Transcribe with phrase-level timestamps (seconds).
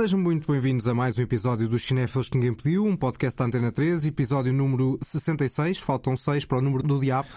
[0.00, 3.44] Sejam muito bem-vindos a mais um episódio dos Cinéfilos que Ninguém Pediu, um podcast da
[3.44, 5.76] Antena 13, episódio número 66.
[5.76, 7.28] Faltam 6 para o número do diabo.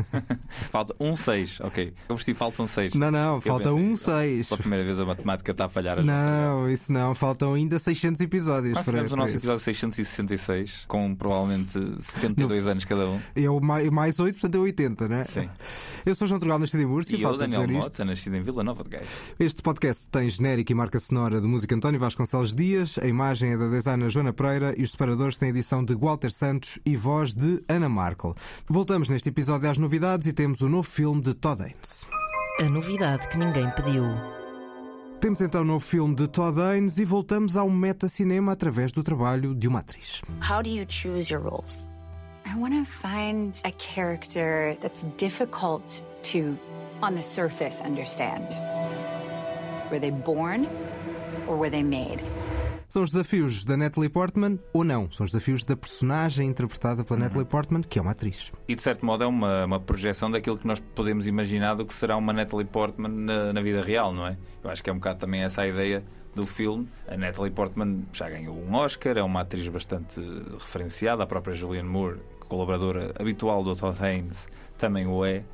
[0.70, 1.92] Falta um 6, ok.
[2.08, 2.94] Eu vesti faltam 6.
[2.94, 4.48] Não, não, falta pensei, um 6.
[4.48, 6.02] Pela primeira vez a matemática está a falhar.
[6.02, 8.74] Não, isso não, faltam ainda 600 episódios.
[8.74, 13.20] Nós tivemos o nosso episódio 666, com provavelmente 72 anos cada um.
[13.34, 15.24] Eu mais, mais 8, portanto é 80, né?
[15.24, 15.48] Sim.
[16.04, 17.68] Eu sou João Trugal, nascido em Múrcia, E eu, Daniel.
[17.68, 19.04] Mota, nascido em Vila Nova de Gaia.
[19.38, 23.56] Este podcast tem genérico e marca sonora de música António Vasconcelos Dias, a imagem é
[23.56, 27.62] da designer Joana Pereira e os separadores têm edição de Walter Santos e voz de
[27.68, 28.34] Ana Markel.
[28.68, 32.06] Voltamos neste episódio às novidades e temos o novo filme de Todd Haynes.
[32.60, 34.04] A novidade que ninguém pediu.
[35.20, 39.56] Temos então o novo filme de Todd Haynes e voltamos ao metacinema através do trabalho
[39.56, 40.22] de uma atriz.
[40.48, 41.88] How do you choose your roles?
[42.46, 46.56] I want to find a character that's difficult to,
[47.02, 48.46] on the surface, understand.
[49.90, 50.68] Were they born
[51.48, 52.22] or were they made?
[52.92, 55.10] São os desafios da Natalie Portman ou não?
[55.10, 58.52] São os desafios da personagem interpretada pela Natalie Portman, que é uma atriz.
[58.68, 61.94] E de certo modo é uma, uma projeção daquilo que nós podemos imaginar do que
[61.94, 64.36] será uma Natalie Portman na, na vida real, não é?
[64.62, 66.86] Eu acho que é um bocado também essa a ideia do filme.
[67.08, 70.20] A Natalie Portman já ganhou um Oscar, é uma atriz bastante
[70.60, 74.46] referenciada, a própria Julianne Moore, colaboradora habitual do Todd Haynes,
[74.82, 75.44] também o é.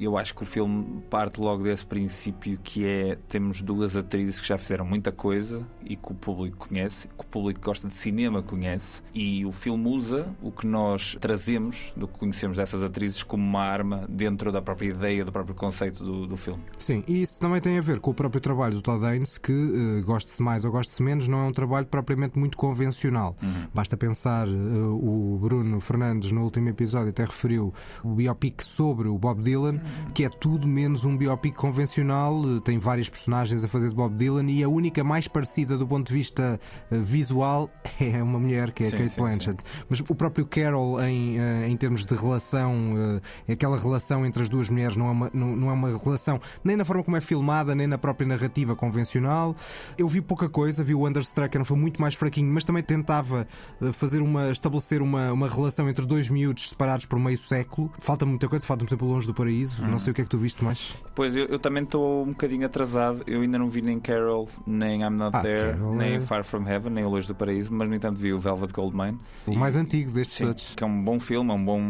[0.00, 4.48] Eu acho que o filme parte logo desse princípio que é temos duas atrizes que
[4.48, 7.92] já fizeram muita coisa e que o público conhece, que o público que gosta de
[7.92, 13.22] cinema conhece, e o filme usa o que nós trazemos do que conhecemos dessas atrizes
[13.22, 16.62] como uma arma dentro da própria ideia, do próprio conceito do, do filme.
[16.78, 19.52] Sim, e isso também tem a ver com o próprio trabalho do Todd Haynes, que,
[19.52, 23.36] eh, goste-se mais ou goste-se menos, não é um trabalho propriamente muito convencional.
[23.74, 29.18] Basta pensar, eh, o Bruno Fernandes, no último episódio, até referiu o biopic sobre o
[29.18, 29.80] Bob Dylan,
[30.14, 34.48] que é tudo menos um biopic convencional, tem várias personagens a fazer de Bob Dylan
[34.48, 37.68] e a única mais parecida do ponto de vista eh, visual
[37.98, 39.64] é uma mulher, que é a Sim, Kate sim, Blanchett.
[39.88, 44.48] Mas o próprio Carol, em, eh, em termos de relação, eh, aquela relação entre as
[44.48, 47.20] duas mulheres não é, uma, não, não é uma relação nem na forma como é
[47.20, 49.56] filmada, nem na própria narrativa convencional.
[49.98, 53.44] Eu vi pouca coisa, vi o Understrucker, foi muito mais fraquinho, mas também tentava
[53.92, 57.90] fazer uma, estabelecer uma, uma relação entre dois miúdos separados por meio século.
[57.98, 59.86] Falta muita coisa, falta-me sempre longe do paraíso.
[59.86, 61.02] Não sei o que é que tu viste mais.
[61.14, 63.22] Pois eu, eu também estou um bocadinho atrasado.
[63.26, 66.44] Eu ainda não vi nem Carol, nem I'm Not Ah, There, Carol nem é- Far
[66.44, 69.18] From Heaven, nem O Longe do Paraíso, mas no entanto vi o Velvet Goldmine.
[69.46, 70.74] O E- mais antigo destes todos.
[70.76, 71.80] que é um bom filme, é um bom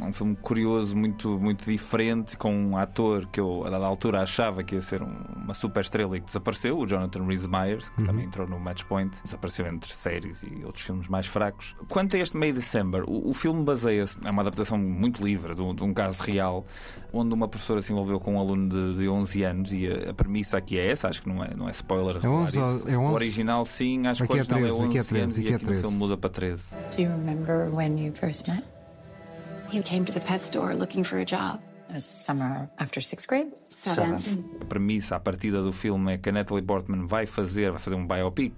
[0.00, 4.22] é um filme curioso, muito, muito diferente, com um ator que eu, a dada altura,
[4.22, 7.88] achava que ia ser um- uma super estrela e que desapareceu, o Jonathan Rhys Myers,
[7.90, 11.74] que também entrou no Match Point, desapareceu entre séries e outros filmes mais fracos.
[11.88, 15.60] Quanto a este May December, o, o filme baseia-se, é uma adaptação muito livre de
[15.62, 16.64] um, de um caso real,
[17.12, 20.14] onde uma professora se envolveu com um aluno de, de 11 anos e a, a
[20.14, 22.14] premissa aqui é essa, acho que não é, não é spoiler.
[22.16, 22.88] revelar 11 ou- isso.
[22.88, 23.12] é 11?
[23.12, 25.44] O original, sim, acho que é o original 13, aqui é 11 13, anos aqui
[25.48, 25.82] e é aqui no 13.
[25.82, 26.62] filme muda para 13.
[26.96, 28.64] Do you remember when you first met?
[29.72, 31.60] You came to the pet store looking for a job.
[31.88, 33.52] It was summer after sixth grade?
[33.70, 34.38] Seventh.
[34.60, 37.96] A premissa, a partida do filme é que a Natalie Portman vai fazer, vai fazer
[37.96, 38.52] um biopic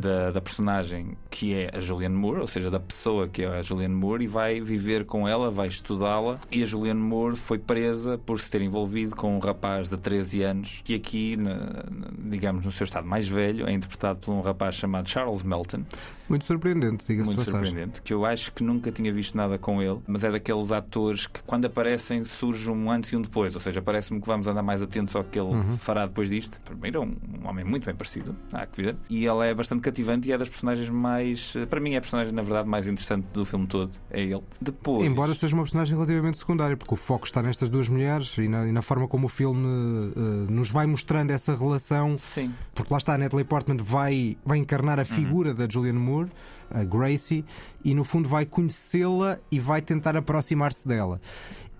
[0.00, 3.62] da, da personagem que é a Julianne Moore, ou seja, da pessoa que é a
[3.62, 6.38] Julianne Moore, e vai viver com ela, vai estudá-la.
[6.50, 10.42] E a Julianne Moore foi presa por se ter envolvido com um rapaz de 13
[10.42, 11.82] anos, que aqui, na-
[12.18, 15.82] digamos, no seu estado mais velho, é interpretado por um rapaz chamado Charles Melton,
[16.28, 17.64] Muito surpreendente, diga-se muito passagem.
[17.66, 21.26] surpreendente, que eu acho que nunca tinha visto nada com ele, mas é daqueles atores
[21.26, 24.62] que quando aparecem surge um antes e um depois, ou seja, parece-me que vamos andar
[24.62, 25.76] mais atentos ao que ele Uhum.
[25.76, 26.60] fará depois disto.
[26.64, 29.80] Primeiro é um, um homem muito bem parecido, há que ver, e ele é bastante
[29.82, 33.26] cativante e é das personagens mais, para mim é a personagem na verdade mais interessante
[33.32, 34.42] do filme todo, é ele.
[34.60, 38.48] Depois, Embora seja uma personagem relativamente secundária, porque o foco está nestas duas mulheres e
[38.48, 42.16] na, e na forma como o filme eh, nos vai mostrando essa relação.
[42.18, 46.30] sim, Porque lá está, a Natalie Portman vai, vai encarnar a figura da Julianne Moore,
[46.70, 47.44] a Gracie,
[47.84, 51.20] e no fundo vai conhecê-la e vai tentar aproximar-se dela.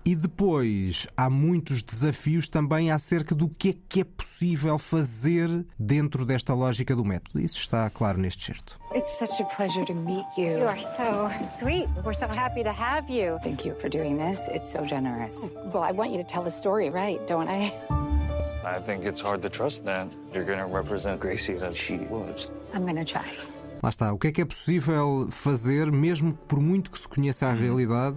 [0.05, 6.25] E depois há muitos desafios também acerca do que é que é possível fazer dentro
[6.25, 7.39] desta lógica do método.
[7.39, 8.77] Isso está claro neste certo.
[8.93, 10.59] It's such a pleasure to meet you.
[10.59, 11.87] You are so sweet.
[12.03, 13.39] We're so happy to have you.
[13.43, 14.49] Thank you for doing this.
[14.49, 15.55] It's so generous.
[15.73, 17.71] Well, I want you to tell the story right, don't I?
[18.65, 22.49] I think it's hard to trust that you're going to represent Gracie as she was.
[22.73, 23.31] I'm going to try.
[23.83, 24.13] Lá está.
[24.13, 27.51] O que é que é possível fazer, mesmo que por muito que se conheça a
[27.53, 28.15] realidade,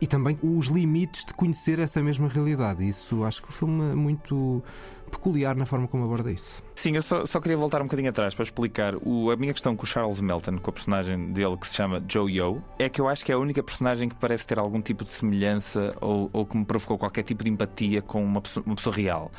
[0.00, 2.86] e também os limites de conhecer essa mesma realidade.
[2.86, 4.62] Isso acho que o filme é muito
[5.08, 6.62] peculiar na forma como aborda isso.
[6.74, 9.74] Sim, eu só, só, queria voltar um bocadinho atrás para explicar o, a minha questão
[9.74, 13.00] com o Charles Melton, com a personagem dele que se chama Joe Yo, é que
[13.00, 16.30] eu acho que é a única personagem que parece ter algum tipo de semelhança ou,
[16.32, 19.32] ou que me provocou qualquer tipo de empatia com uma pessoa, uma pessoa real.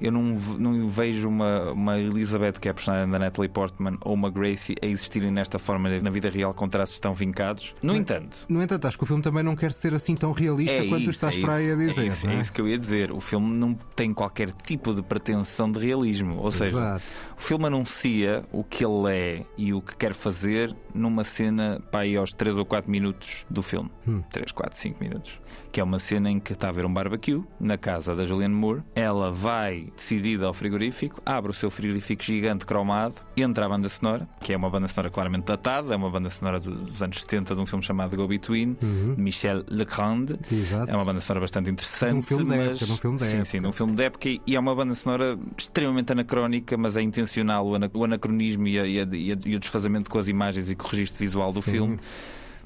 [0.00, 4.14] Eu não, não vejo uma, uma Elizabeth, que é a personagem da Natalie Portman, ou
[4.14, 7.74] uma Gracie a existirem nesta forma na vida real com traços tão vincados.
[7.82, 8.44] No entanto.
[8.48, 11.02] No entanto, acho que o filme também não quer ser assim tão realista é quanto
[11.02, 12.02] isso, estás é para aí a dizer.
[12.02, 12.34] É isso, é?
[12.34, 13.12] é isso que eu ia dizer.
[13.12, 16.36] O filme não tem qualquer tipo de pretensão de realismo.
[16.38, 17.04] Ou seja, Exato.
[17.36, 22.00] o filme anuncia o que ele é e o que quer fazer numa cena para
[22.02, 23.90] aí aos 3 ou 4 minutos do filme.
[24.06, 24.22] Hum.
[24.30, 25.40] 3, 4, 5 minutos.
[25.70, 28.54] Que é uma cena em que está a haver um barbecue na casa da Julianne
[28.54, 28.82] Moore.
[28.94, 34.26] Ela vai decidida ao frigorífico, abre o seu frigorífico gigante cromado, entra a banda sonora,
[34.40, 37.60] que é uma banda sonora claramente datada, é uma banda sonora dos anos 70 de
[37.60, 40.26] um filme chamado Go Between, de Michel Legrand.
[40.52, 40.90] Exato.
[40.90, 42.14] É uma banda sonora bastante interessante.
[42.14, 42.66] Num filme da mas...
[42.82, 43.44] época, num filme da sim, época.
[43.50, 47.66] sim, num filme da época e é uma banda sonora extremamente anacrónica, mas é intencional
[47.66, 50.70] o, ana- o anacronismo e, e a- e a- e o desfazamento com as imagens
[50.70, 51.70] e com o registro visual do Sim.
[51.70, 52.00] filme.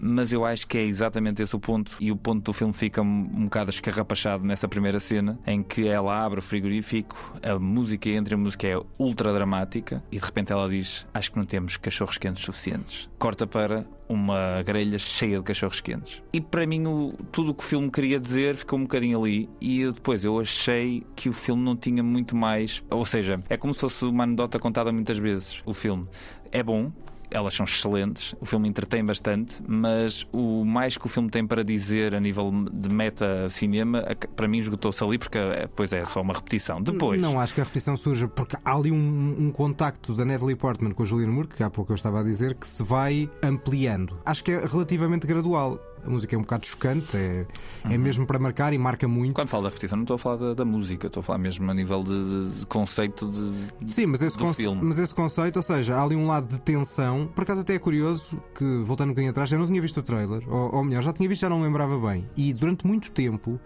[0.00, 3.02] Mas eu acho que é exatamente esse o ponto, e o ponto do filme fica
[3.02, 8.34] um, bocado escarrapachado nessa primeira cena, em que ela abre o frigorífico, a música entra,
[8.34, 12.18] a música é ultra dramática, e de repente ela diz: Acho que não temos cachorros
[12.18, 13.08] quentes suficientes.
[13.18, 16.20] Corta para uma grelha cheia de cachorros quentes.
[16.32, 19.48] E para mim, o- tudo o que o filme queria dizer ficou um bocadinho ali,
[19.60, 22.82] e eu depois eu achei que o filme não tinha muito mais.
[22.90, 25.62] Ou seja, é como se fosse uma anedota contada muitas vezes.
[25.64, 26.04] O filme
[26.50, 26.90] é bom,
[27.30, 31.62] elas são excelentes, o filme entretém bastante, mas o mais que o filme tem para
[31.64, 36.20] dizer a nível de meta-cinema, ac- para mim esgotou-se ali, porque eh, pois é só
[36.22, 36.80] uma repetição.
[36.82, 37.20] Depois.
[37.20, 40.92] Não acho que a repetição surja porque há ali um, um contacto da Natalie Portman
[40.92, 44.18] com a Julianne Moore, que há pouco eu estava a dizer, que se vai ampliando.
[44.24, 45.78] Acho que é relativamente gradual.
[46.04, 47.46] A música é um bocado chocante, é,
[47.84, 49.34] é mesmo para marcar e marca muito.
[49.34, 51.70] Quando falo da repetição, não estou a falar da, da música, estou a falar mesmo
[51.70, 53.92] a nível de, de conceito de.
[53.92, 54.80] Sim, mas esse, conce- filme.
[54.82, 57.26] mas esse conceito, ou seja, há ali um lado de tensão.
[57.34, 60.02] Por acaso, até é curioso que, voltando um bocadinho atrás, eu não tinha visto o
[60.02, 62.28] trailer, ou, ou melhor, já tinha visto, já não lembrava bem.
[62.36, 63.58] E durante muito tempo,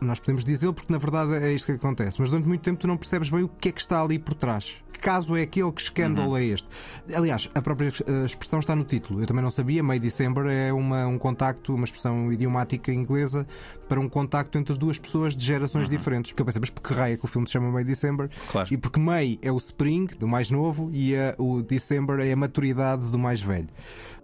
[0.00, 2.86] nós podemos dizê-lo porque na verdade é isto que acontece, mas durante muito tempo tu
[2.86, 4.83] não percebes bem o que é que está ali por trás.
[5.04, 6.36] Caso é aquele, que escândalo Uhum.
[6.38, 6.66] é este?
[7.14, 9.20] Aliás, a própria eh, expressão está no título.
[9.20, 9.82] Eu também não sabia.
[9.82, 13.46] May December é uma, um contacto, uma expressão idiomática inglesa
[13.86, 16.32] para um contacto entre duas pessoas de gerações diferentes.
[16.32, 18.26] Porque eu pensei, mas por que raio é que o filme se chama May December?
[18.30, 18.46] Uhum.
[18.50, 18.68] Claro.
[18.72, 22.36] E porque May é o Spring, do mais novo, e a- o December é a
[22.36, 23.68] maturidade do mais velho.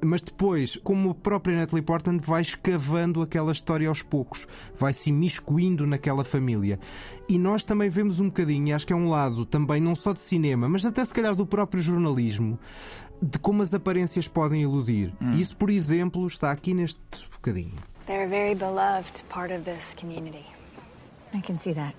[0.02, 5.10] Mas depois, como a própria Natalie Portman vai escavando aquela história aos poucos, vai se
[5.10, 6.78] imiscuindo naquela família.
[7.30, 10.12] E nós também vemos um bocadinho, e acho que é um lado também não só
[10.12, 12.58] de cinema, mas até se calhar do próprio jornalismo,
[13.22, 15.14] de como as aparências podem iludir.
[15.20, 17.00] E Isso, por exemplo, está aqui neste
[17.30, 17.74] bocadinho.
[18.06, 20.44] They're a very beloved part of this community.
[21.32, 21.94] I can see that.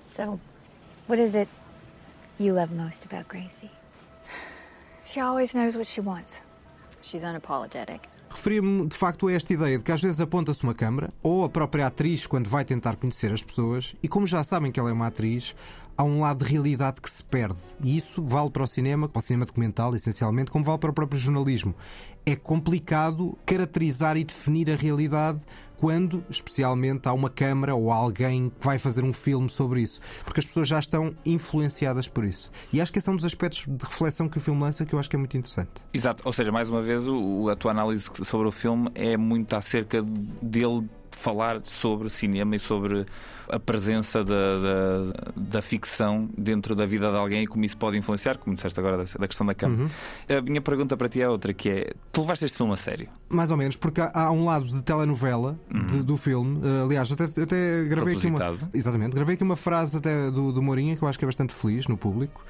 [0.00, 0.40] So,
[1.06, 1.48] what is it
[2.40, 3.70] you love most about Gracie?
[5.04, 6.42] She always knows what she wants.
[7.00, 8.00] She's unapologetic.
[8.32, 11.48] Referia-me de facto a esta ideia de que às vezes aponta-se uma câmara, ou a
[11.48, 14.92] própria atriz quando vai tentar conhecer as pessoas, e como já sabem que ela é
[14.92, 15.54] uma atriz,
[15.96, 17.60] há um lado de realidade que se perde.
[17.82, 20.94] E isso vale para o cinema, para o cinema documental, essencialmente, como vale para o
[20.94, 21.74] próprio jornalismo.
[22.24, 25.40] É complicado caracterizar e definir a realidade
[25.82, 30.38] quando, especialmente, há uma câmara ou alguém que vai fazer um filme sobre isso, porque
[30.38, 32.52] as pessoas já estão influenciadas por isso.
[32.72, 34.94] E acho que esse é um dos aspectos de reflexão que o filme lança que
[34.94, 35.82] eu acho que é muito interessante.
[35.92, 39.56] Exato, ou seja, mais uma vez, o, a tua análise sobre o filme é muito
[39.56, 40.04] acerca
[40.40, 43.06] dele falar sobre cinema e sobre
[43.50, 47.98] a presença da, da, da ficção dentro da vida de alguém e como isso pode
[47.98, 49.90] influenciar, como disseste agora da, da questão da câmara.
[50.28, 53.08] A minha pergunta para ti é outra, que é: tu levaste este filme a sério?
[53.28, 56.58] Mais ou menos, porque há, há um lado de telenovela de- do filme.
[56.58, 58.38] Uh, aliás, até, até gravei aqui uma.
[58.72, 61.52] Exatamente, gravei aqui uma frase até do, do Mourinho que eu acho que é bastante
[61.52, 62.42] feliz no público.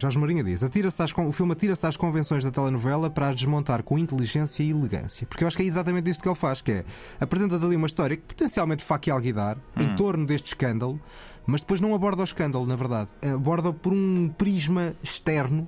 [0.00, 3.82] Jorge Mourinho diz: atira-se às o filme atira-se às convenções da telenovela para as desmontar
[3.82, 5.26] com inteligência e elegância.
[5.26, 6.84] Porque eu acho que é exatamente isto que ele faz: que é
[7.20, 11.00] apresenta ali uma história que potencialmente e alguidar em torno deste escândalo,
[11.48, 13.08] mas depois não aborda o escândalo, na verdade.
[13.22, 15.66] Aborda por um prisma externo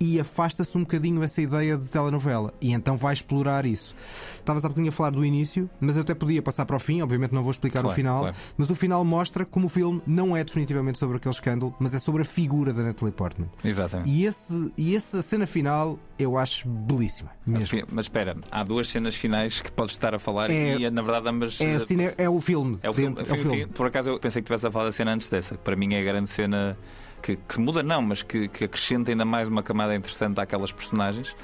[0.00, 2.52] e afasta-se um bocadinho essa ideia de telenovela.
[2.62, 3.94] E então vai explorar isso.
[4.34, 7.02] Estavas há bocadinho a falar do início, mas eu até podia passar para o fim,
[7.02, 8.36] obviamente não vou explicar Claro, o final, claro.
[8.56, 11.98] mas o final mostra como o filme não é definitivamente sobre aquele escândalo, mas é
[11.98, 13.48] sobre a figura da Natalie Portman.
[13.62, 14.08] Exatamente.
[14.10, 17.30] E, esse, e essa cena final eu acho belíssima.
[17.46, 17.82] Mesmo.
[17.92, 21.28] Mas espera, há duas cenas finais que podes estar a falar É- e na verdade
[21.28, 21.60] ambas.
[21.60, 22.78] É, eh, cine- é o filme.
[22.82, 23.14] É o filme.
[23.14, 23.66] dentro- é o Enfim, filme.
[23.66, 25.94] Por acaso eu pensei que tivesse a falar da cena antes dessa, que para mim
[25.94, 26.78] é a grande cena
[27.20, 31.34] que, que muda, não, mas que, que acrescenta ainda mais uma camada interessante àquelas personagens.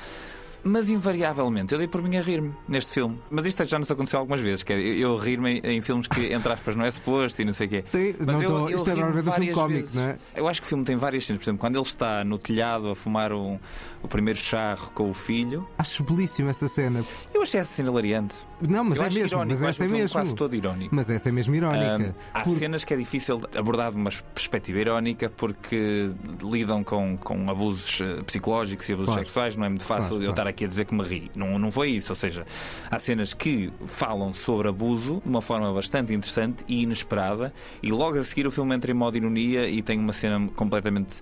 [0.65, 3.19] Mas invariavelmente eu dei por mim a rir-me neste filme.
[3.31, 6.07] Mas isto já nos aconteceu algumas vezes, que é eu, eu rir-me em, em filmes
[6.09, 7.83] que, entre aspas, não é suposto e não sei o quê.
[7.85, 10.17] Sim, Mas não eu- tô- eu isto é normalmente um filme cómico, não é?
[10.35, 11.39] Eu acho que o filme tem várias cenas.
[11.41, 13.59] Por exemplo, quando ele está no telhado a fumar um-
[14.03, 17.03] o primeiro charro com o filho, Acho belíssima essa cena.
[17.33, 18.35] eu achei essa cena hilariante.
[18.67, 20.11] Não, mas eu é mesmo, irónico, mas essa é mesmo.
[20.11, 20.95] quase todo irónico.
[20.95, 21.97] Mas essa é mesmo irónica.
[21.97, 26.11] Ahm, há Porque- cenas que é difícil abordar de uma perspectiva irónica porque
[26.43, 29.27] lidam com, com abusos eh, psicológicos e abusos Claro.
[29.27, 29.57] sexuais.
[29.57, 30.33] Não é muito fácil Claro, eu claro.
[30.33, 31.31] estar aqui a dizer que me ri.
[31.35, 32.13] Não, não foi isso.
[32.13, 32.47] Ou seja,
[32.91, 37.53] há cenas que falam sobre abuso de uma forma bastante interessante e inesperada.
[37.83, 41.15] E logo a seguir o filme entra em modo ironia e tem uma cena completamente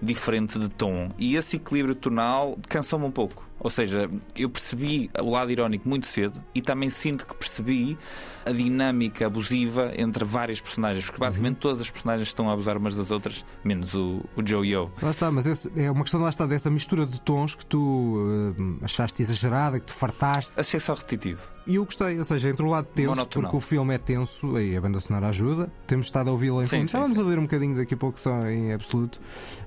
[0.00, 1.10] diferente de tom.
[1.18, 3.46] E esse equilíbrio tonal cansou-me um pouco.
[3.60, 7.98] Ou seja, eu percebi o lado irónico muito cedo e também sinto que percebi
[8.46, 11.60] a dinâmica abusiva entre várias personagens, porque basicamente Uhum.
[11.62, 14.90] todas as personagens estão a abusar umas das outras, menos o, o Joe Yo.
[15.02, 18.54] Lá está, mas esse- é uma questão lá está dessa mistura de tons que tu
[18.80, 20.52] eh, achaste exagerada, que tu fartaste.
[20.56, 21.42] Achei só repetitivo.
[21.68, 23.50] E eu gostei, ou seja, entre o lado tenso, Monotonal.
[23.50, 25.70] porque o filme é tenso e a banda sonora ajuda.
[25.86, 26.86] Temos estado a ouvi-la em Sim, fundo.
[26.88, 27.22] sim, Já vamos sim.
[27.22, 29.20] ouvir um bocadinho daqui a pouco só em absoluto.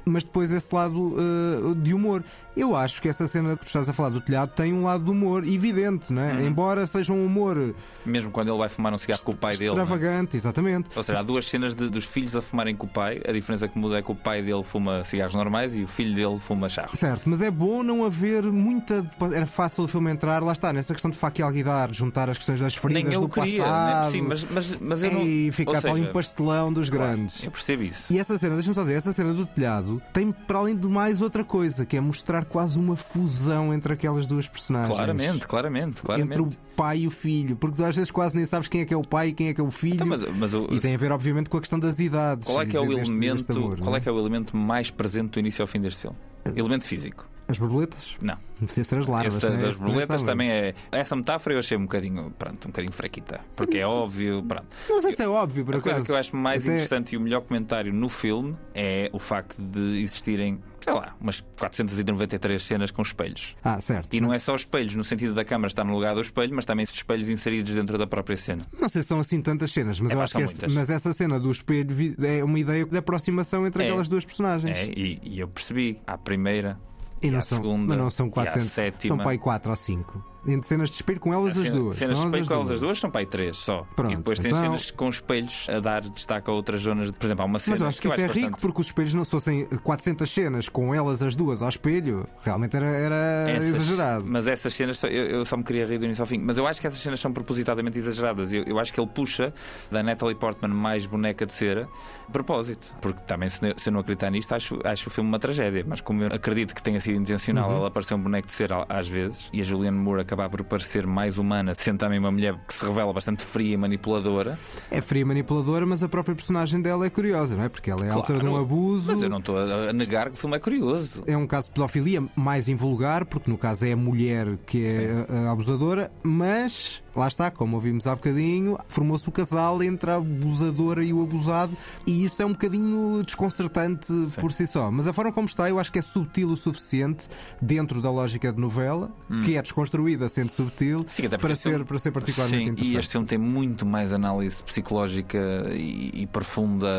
[0.03, 2.24] Mas depois esse lado eh, de humor.
[2.58, 5.05] Eu acho que essa cena que tu estás a falar do telhado tem um lado
[5.05, 6.34] de humor evidente, não é?
[6.34, 6.48] Uhum.
[6.48, 7.74] Embora seja um humor
[8.05, 9.67] Mesmo quando ele vai fumar um cigarro com o pai dele.
[9.67, 9.70] é?
[9.70, 10.89] extravagante, exatamente.
[10.96, 13.22] Ou seja, há duas cenas de- dos filhos a fumarem com o pai.
[13.25, 16.13] A diferença que muda é que o pai dele fuma cigarros normais e o filho
[16.13, 17.00] dele fuma charros.
[17.00, 19.05] Certo, mas é bom não haver muita.
[19.34, 22.38] Era fácil o filme entrar, lá está, nessa questão de faca e alguidar, juntar as
[22.38, 24.05] questões das feridas Nem eu do queria, passado.
[24.05, 24.12] né?
[24.12, 25.21] sim, mas, mas, mas eu não.
[25.27, 27.43] E ficar ou para ali um pastelão dos claro, grandes.
[27.43, 28.12] Eu percebo isso.
[28.12, 31.21] E essa cena, deixa-me só dizer, essa cena do telhado tem para além de mais
[31.21, 34.95] outra coisa, que é mostrar quase uma fusão entre aquelas duas personagens.
[34.95, 36.39] Claramente, claramente, claramente.
[36.39, 38.86] Entre o pai e o filho, porque tu às vezes quase nem sabes quem é
[38.86, 39.95] que é o pai e quem é que é o filho.
[39.95, 42.48] Então, mas, mas o- E tem a ver, obviamente, com a questão das idades.
[42.48, 43.51] qual é que é o deste- deste elemento?
[43.57, 46.01] amor, qual não é que é o elemento mais presente do início ao fim deste
[46.01, 46.17] filme?
[46.55, 47.27] Elemento físico.
[47.51, 48.15] As borboletas?
[48.22, 48.38] Não.
[48.60, 49.36] Podia ser as larvas.
[49.36, 49.50] Esse é?
[49.50, 50.74] das também borboletas também é.
[50.91, 53.39] Essa metáfora eu achei um bocadinho, pronto, um bocadinho fraquita.
[53.55, 54.67] Porque é óbvio, pronto.
[54.88, 56.05] Não sei se é óbvio, por A coisa acaso.
[56.05, 59.60] que eu acho mais Até- interessante e o melhor comentário no filme é o facto
[59.60, 63.55] de existirem, sei lá, umas 493 cenas com espelhos.
[63.63, 64.13] Ah, certo.
[64.13, 66.63] E não é só espelhos no sentido da câmara estar no lugar do espelho, mas
[66.65, 68.62] também espelhos inseridos dentro da própria cena.
[68.79, 71.12] Não sei se são assim tantas cenas, mas É, eu acho que essa, mas essa
[71.13, 73.88] cena do espelho é uma ideia de aproximação entre É.
[73.88, 74.77] aquelas duas personagens.
[74.77, 76.79] É, e, e eu percebi, à primeira
[77.21, 79.15] E e não são, segunda, mas não são e à 400, sétima.
[79.15, 80.23] são pai 4 ou 5.
[80.45, 81.95] Entre cenas de espelho com elas as Cena- duas.
[81.98, 83.86] Cenas de espelho com elas as duas são para aí três só.
[83.95, 87.12] Pronto, e depois tem então- cenas com espelhos a dar destaque a outras zonas.
[87.12, 89.13] Por exemplo, há uma cena Mas acho que, isso é rico bastante- porque os espelhos
[89.13, 93.65] não se fossem 400 cenas com elas as duas ao espelho, realmente era, era Essas-
[93.75, 94.25] exagerado.
[94.25, 96.39] Mas essas cenas, eu, eu só me queria rir do início ao fim.
[96.39, 98.51] Mas eu acho que essas cenas são propositadamente exageradas.
[98.51, 99.53] Eu, eu acho que ele puxa
[99.91, 101.88] da Natalie Portman mais boneca de cera
[102.25, 102.93] de propósito.
[103.01, 105.86] Porque também, se, eu- se eu não acreditar nisto, acho, acho o filme uma tragédia.
[105.88, 107.77] Mas como eu acredito que tenha sido intencional Uhum.
[107.77, 111.05] ela parecer um boneco de cera às vezes e a Julianne Moore acabar por parecer
[111.05, 114.57] mais humana, sendo também uma mulher que se revela bastante fria e manipuladora.
[114.89, 117.69] É fria e manipuladora, mas a própria personagem dela é curiosa, não é?
[117.69, 119.11] Porque ela é autora de um Claro, abuso.
[119.11, 121.23] Mas eu não estou a, negar que o filme é curioso.
[121.27, 125.25] É um caso de pedofilia mais invulgar, porque no caso é a mulher que é
[125.29, 130.15] a, a abusadora, mas lá está, como ouvimos há bocadinho, formou-se o casal entre a
[130.15, 131.75] abusadora e o abusado,
[132.07, 134.07] e isso é um bocadinho desconcertante
[134.39, 134.89] por si só.
[134.89, 137.27] Mas a forma como está, eu acho que é subtil o suficiente
[137.61, 139.11] dentro da lógica de novela,
[139.43, 141.05] que é desconstruída sendo subtil.
[141.07, 142.95] Sim, para ser, filme- para ser particularmente Sim, interessante.
[142.95, 145.37] E este filme tem muito mais análise psicológica
[145.73, 146.89] e, e profunda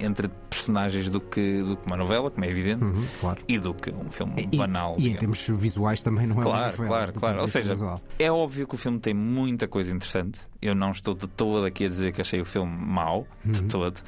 [0.00, 3.40] entre personagens do que, do que uma novela, como é evidente, Uhum, claro.
[3.48, 4.96] e do que um filme E- banal.
[4.98, 5.44] E, em digamos.
[5.44, 7.38] termos visuais também não é Claro, novela, claro, claro.
[7.38, 8.00] Ou vista seja, visual.
[8.18, 10.40] é óbvio que o filme tem muita coisa interessante.
[10.60, 14.00] Eu não estou de todo aqui a dizer que achei o filme mau, de todo.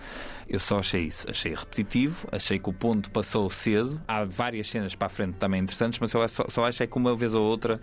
[0.47, 1.25] Eu só achei isso.
[1.31, 3.99] Achei repetitivo, achei que o ponto passou cedo.
[4.07, 6.99] Há várias cenas para a frente também interessantes, mas eu só, só acho é que
[6.99, 7.81] uma vez ou outra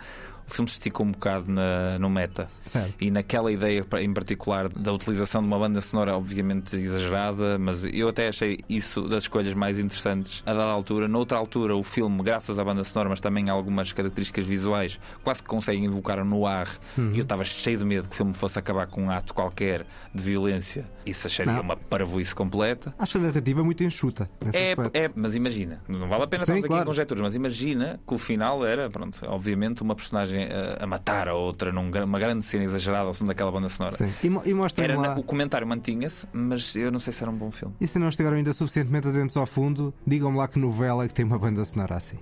[0.50, 2.48] o filme se esticou um bocado na, no meta.
[2.48, 2.96] Certo.
[3.00, 8.10] E naquela ideia em particular da utilização de uma banda sonora obviamente exagerada, mas eu
[8.10, 11.08] até achei isso das escolhas mais interessantes a dada altura.
[11.08, 15.42] Noutra altura, o filme, graças à banda sonora, mas também a algumas características visuais, quase
[15.42, 16.68] que conseguem invocar no ar.
[16.98, 17.12] Uhum.
[17.14, 19.86] E eu estava cheio de medo que o filme fosse acabar com um ato qualquer
[20.14, 20.86] de violência.
[21.06, 21.62] Isso acharia Não.
[21.62, 22.94] uma parvoíce completa.
[22.98, 24.30] Acho a narrativa muito enxuta.
[24.54, 24.72] É,
[25.06, 26.84] é, mas imagina, não vale a pena Sim, estarmos aqui claro.
[26.84, 31.28] em conjecturas, mas imagina que o final era, pronto, obviamente, uma personagem a, a matar
[31.28, 33.96] a outra numa grande cena exagerada ao som daquela banda sonora.
[33.96, 34.12] Sim.
[34.24, 35.16] E, mo- e mostrem Era, lá.
[35.18, 37.76] O comentário mantinha-se, mas eu não sei se era um bom filme.
[37.82, 41.14] E se não estiveram ainda suficientemente atentos ao fundo, digam-me lá que novela é que
[41.14, 42.18] tem uma banda sonora assim.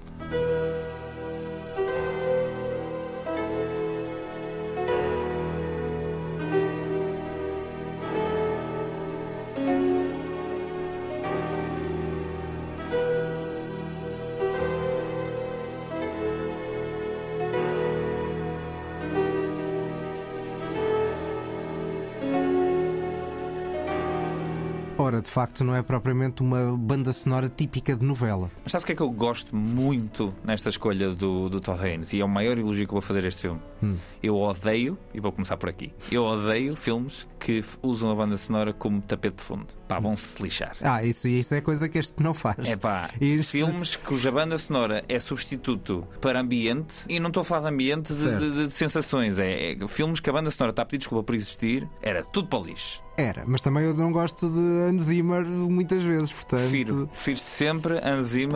[25.37, 28.49] Embora de facto não é propriamente uma banda sonora típica de novela.
[28.63, 32.13] Mas sabes o que é que eu gosto muito nesta escolha do, do Todd Haynes?
[32.13, 33.59] E é o maior elogio que eu vou fazer a este filme.
[33.81, 33.95] Hum.
[34.21, 38.73] Eu odeio, e vou começar por aqui, eu odeio filmes que usam a banda sonora
[38.73, 39.67] como tapete de fundo.
[39.87, 40.75] Pá, vão-se lixar.
[40.81, 42.69] Ah, isso, isso é coisa que este não faz.
[42.69, 47.43] É pá, Este- filmes cuja banda sonora é substituto para ambiente, e não estou a
[47.45, 48.39] falar de ambiente de, Certo.
[48.51, 51.35] de- de sensações, é, é filmes que a banda sonora está a pedir desculpa por
[51.35, 53.05] existir, era tudo para o lixo.
[53.19, 56.61] Era, mas também eu não gosto de Hans Zimmer muitas vezes, portanto.
[56.61, 57.97] Prefiro, prefiro sempre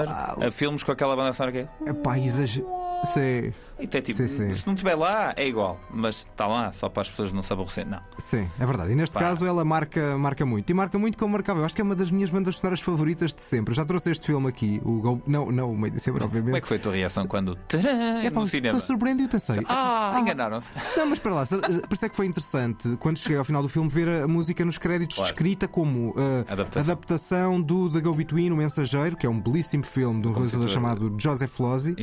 [0.08, 1.90] Ah, a filmes com aquela banda sonora que é.
[1.90, 2.68] Epá, exagero.
[3.06, 3.52] Sim,
[3.82, 4.54] Isto é tipo, Sim, sim.
[4.56, 7.52] se não estiver lá, é igual, mas está lá só para as pessoas não se
[7.52, 7.90] aborrecerem.
[7.92, 8.00] Não.
[8.20, 8.92] sim, é verdade.
[8.92, 9.20] E neste Pá.
[9.22, 10.70] caso ela marca, marca muito.
[10.70, 11.60] E marca muito como marcava.
[11.60, 13.72] Eu acho que é uma das minhas bandas sonoras favoritas de sempre.
[13.72, 15.22] Eu já trouxe este filme aqui, o Go...
[15.26, 16.46] Não, não, o meio de sempre, obviamente.
[16.48, 17.90] Como é que foi a tua reação quando tcharam,
[18.24, 18.78] É, pá, no cinema?
[18.78, 19.64] Estou surpreendido e pensei.
[19.68, 20.68] Ah, enganaram-se.
[20.98, 23.70] Não, mas para lá, por isso é que foi interessante quando cheguei ao final do
[23.70, 25.32] filme ver a música nos créditos Claro.
[25.34, 26.82] descrita como uh, Adaptação.
[26.94, 30.68] adaptação do The Go Between, O Mensageiro, que é um belíssimo filme de um realizador
[30.68, 31.96] chamado Joseph Losey.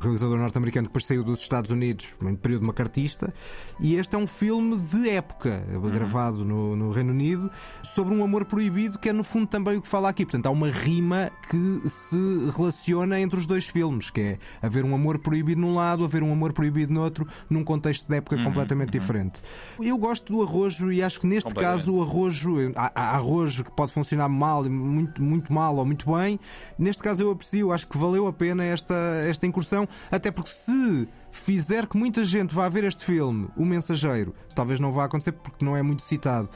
[0.00, 3.32] Realizador norte-americano que depois saiu dos Estados Unidos em período macartista.
[3.80, 5.90] E este é um filme de época, Uhum.
[5.90, 7.50] gravado no, no Reino Unido,
[7.82, 10.24] sobre um amor proibido, que é no fundo também o que fala aqui.
[10.24, 14.94] Portanto, há uma rima que se relaciona entre os dois filmes, que é haver um
[14.94, 18.42] amor proibido num lado, haver um amor proibido no outro, num contexto de Uhum, época
[18.44, 19.40] completamente diferente.
[19.80, 23.70] Eu gosto do arrojo e acho que neste caso o arrojo, há, há arrojo que
[23.70, 26.38] pode funcionar mal, muito, muito mal ou muito bem.
[26.78, 28.94] Neste caso eu aprecio, acho que valeu a pena esta,
[29.28, 34.34] esta incursão, até porque se fizer que muita gente vá ver este filme, O Mensageiro,
[34.54, 36.48] talvez não vá acontecer porque não é muito citado.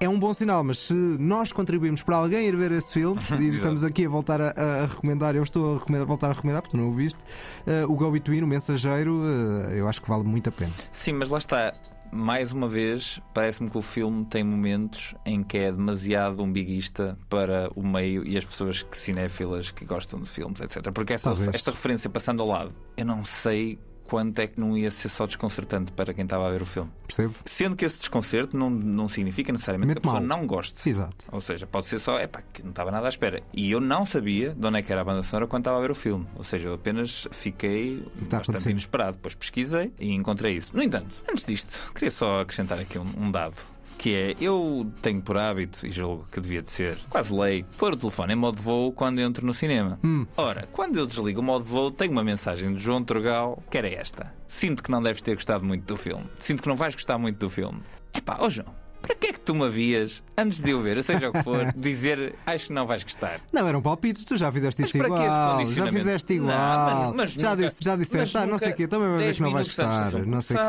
[0.00, 3.48] É um bom sinal, mas se nós contribuímos para alguém ir ver esse filme, e
[3.48, 6.76] estamos aqui a voltar a, a recomendar, eu estou a recomendar- voltar a recomendar, porque
[6.76, 7.18] tu não o viste,
[7.66, 9.22] eh, o Go Between, o Mensageiro,
[9.70, 10.70] eh, eu acho que vale muito a pena.
[10.92, 11.72] Sim, mas lá está.
[12.12, 17.68] Mais uma vez, parece-me que o filme tem momentos em que é demasiado umbiguista para
[17.74, 20.90] o meio e as pessoas que cinéfilas que gostam de filmes, etc.
[20.94, 21.54] Porque essa, Talvez.
[21.54, 25.26] esta referência passando ao lado, eu não sei quanto é que não ia ser só
[25.26, 26.90] desconcertante para quem estava a ver o filme.
[27.06, 27.34] Percebe?
[27.44, 30.38] Sendo que esse desconcerto não, não significa necessariamente que a pessoa mal.
[30.38, 30.88] não goste.
[30.88, 31.26] Exato.
[31.30, 33.42] Ou seja, pode ser só, é pá, que não estava nada à espera.
[33.52, 35.80] E eu não sabia de onde é que era a banda sonora quando estava a
[35.80, 36.26] ver o filme.
[36.34, 39.16] Ou seja, eu apenas fiquei Está bastante inesperado.
[39.16, 40.74] Depois pesquisei e encontrei isso.
[40.74, 43.56] No entanto, antes disto, queria só acrescentar aqui um, um dado.
[43.98, 47.94] Que é, eu tenho por hábito, e julgo que devia de ser quase lei, pôr
[47.94, 49.98] o telefone em modo voo quando entro no cinema.
[50.36, 53.88] Ora, quando eu desligo o modo voo, tenho uma mensagem de João Turgal, que era
[53.92, 54.32] esta.
[54.46, 56.24] Sinto que não deves ter gostado muito do filme.
[56.38, 57.80] Sinto que não vais gostar muito do filme.
[58.14, 58.72] Epá, ó João,
[59.08, 61.72] para que é que tu me havias, antes de eu ver, seja o que for,
[61.76, 63.40] dizer acho que não vais gostar?
[63.52, 65.66] Não, eram palpites, tu já fizeste Mas isso para que esse igual.
[65.66, 66.56] Já fizeste igual.
[66.56, 69.18] Não, mas- mas já, nunca- disse, já disseste, ah, não sei o quê, também ver
[69.18, 70.12] 10 que não vais gostar.
[70.26, 70.62] Não sei quê.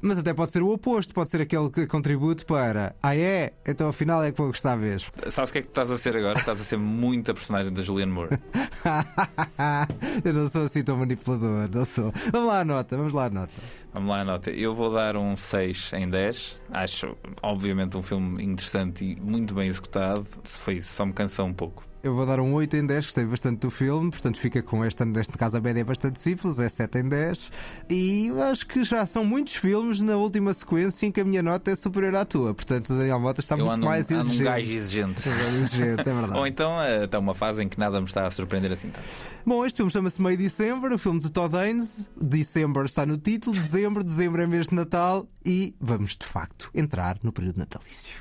[0.00, 3.88] Mas até pode ser o oposto, pode ser aquele que contribute para ah é, então
[3.88, 5.10] afinal é que vou gostar mesmo.
[5.30, 6.38] Sabes o que é que estás a ser agora?
[6.38, 8.38] Estás a ser muito a personagem da Julianne Moore.
[10.24, 12.12] Eu não sou assim tão manipulador, não sou.
[12.32, 13.52] Vamos lá à nota, vamos lá à nota.
[13.92, 14.50] Vamos lá, nota.
[14.50, 16.60] Eu vou dar um 6 em 10.
[16.70, 17.65] Acho, obviamente,
[17.98, 20.26] um filme interessante e muito bem executado.
[20.44, 21.84] Foi isso, só me cansou um pouco.
[22.06, 25.04] Eu vou dar um 8 em 10, gostei bastante do filme, portanto fica com esta,
[25.04, 27.50] neste caso a média é bastante simples, é 7 em 10.
[27.90, 31.72] E acho que já são muitos filmes na última sequência em que a minha nota
[31.72, 32.54] é superior à tua.
[32.54, 34.44] Portanto, o Daniel Mota está eu muito ando, mais ando um exigente.
[34.44, 35.28] gajo exigente.
[35.28, 36.32] Mais exigente, é verdade.
[36.38, 39.08] Ou então eh, está uma fase em que nada me está a surpreender assim tanto.
[39.44, 42.08] Bom, este filme chama-se Meio December, o filme de Todd Haynes.
[42.16, 47.18] December está no título, dezembro, dezembro é mês de Natal e vamos de facto entrar
[47.20, 48.14] no período natalício.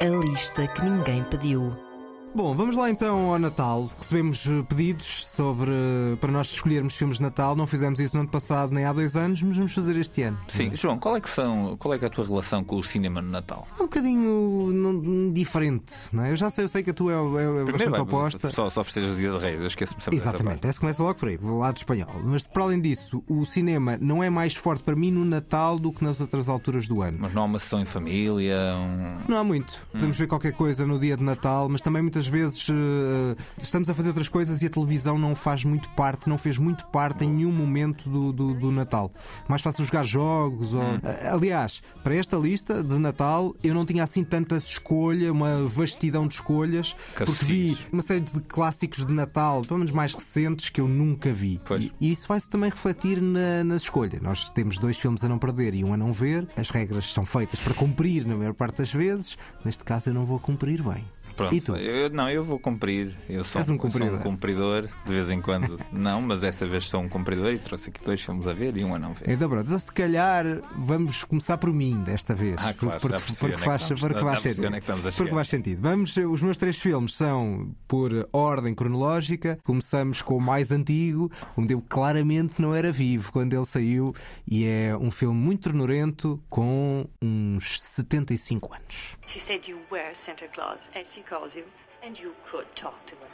[0.00, 1.91] A lista que ninguém pediu.
[2.34, 3.90] Bom, vamos lá então ao Natal.
[3.98, 5.70] Recebemos eh, pedidos sobre
[6.18, 7.54] para nós escolhermos filmes de Natal.
[7.54, 10.38] Não fizemos isso no ano passado nem há dois anos, mas vamos fazer este ano.
[10.48, 12.82] Sim, João, qual é, que são, qual é que é a tua relação com o
[12.82, 13.66] cinema no Natal?
[13.78, 16.32] É um bocadinho não- diferente, não é?
[16.32, 18.48] Eu já sei, eu sei que a tua é, é bastante vai, oposta.
[18.48, 21.28] só, só festejas o dia de Reis, eu esqueço-me sempre Exatamente, esse começa logo por
[21.28, 22.08] aí, vou lado espanhol.
[22.24, 25.92] Mas para além disso, o cinema não é mais forte para mim no Natal do
[25.92, 27.18] que nas outras alturas do ano.
[27.20, 29.30] Mas não há uma sessão em família, um...
[29.30, 29.86] Não há muito.
[29.92, 33.94] Podemos ver qualquer coisa no dia de Natal, mas também muitas vezes eh, estamos a
[33.94, 37.28] fazer outras coisas e a televisão não faz muito parte, não fez muito parte em
[37.28, 39.10] nenhum momento do, do, do Natal.
[39.48, 40.74] Mais fácil jogar jogos.
[40.74, 40.82] Ou...
[40.82, 46.26] Eh, Aliás, para esta lista de Natal eu não tinha assim tanta escolha, uma vastidão
[46.26, 50.80] de escolhas, porque vi uma série de clássicos de Natal, pelo menos mais recentes, que
[50.80, 51.60] eu nunca vi.
[51.78, 54.18] E, e isso vai-se também refletir na, na escolha.
[54.20, 56.46] Nós temos dois filmes a não perder e um a não ver.
[56.56, 59.36] As regras são feitas para cumprir na maior parte das vezes.
[59.64, 61.04] Neste caso, eu não vou cumprir bem.
[61.36, 61.76] Pronto, E tu?
[61.76, 63.12] Eu, não, eu vou cumprir.
[63.28, 64.18] Eu sou, És um eu sou cumpridor.
[64.22, 65.78] cumpridor, de vez em quando.
[65.92, 68.84] não, mas desta vez sou um cumpridor e trouxe aqui dois filmes a ver e
[68.84, 69.30] um a não ver.
[69.30, 70.44] Então, pronto, então, se calhar
[70.76, 72.56] vamos começar por mim desta vez.
[72.58, 75.16] Ah, claro, porque, faz, estamos- porque já faz percebi sentido.
[75.16, 75.52] porque faz.
[75.80, 79.58] Vamos, os meus três filmes são por ordem cronológica.
[79.64, 84.14] Começamos com o mais antigo, onde eu claramente não era vivo quando ele saiu,
[84.46, 89.16] e é um filme muito ternurento com uns 75 anos.
[89.26, 91.64] She said you were Santa Claus, as she calls you,
[92.02, 93.30] and you could talk to her.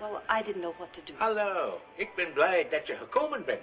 [0.00, 1.12] Well, I didn't know what to do.
[1.18, 3.60] Hallo, ik ben blij dat je gekomen bent.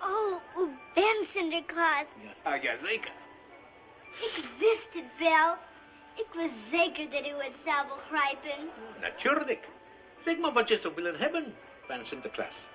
[0.00, 2.06] Oh, u bent Sinterklaas.
[2.42, 3.12] Ah, jazeker.
[4.10, 5.56] Ik wist het wel.
[6.14, 8.70] Ik was zeker dat u het zou begrijpen.
[9.00, 9.64] Natuurlijk.
[10.16, 12.68] Zeg maar wat je zou willen hebben van Sinterklaas.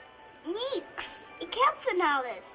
[0.43, 1.07] Niks.
[1.37, 2.45] Ik heb van alles.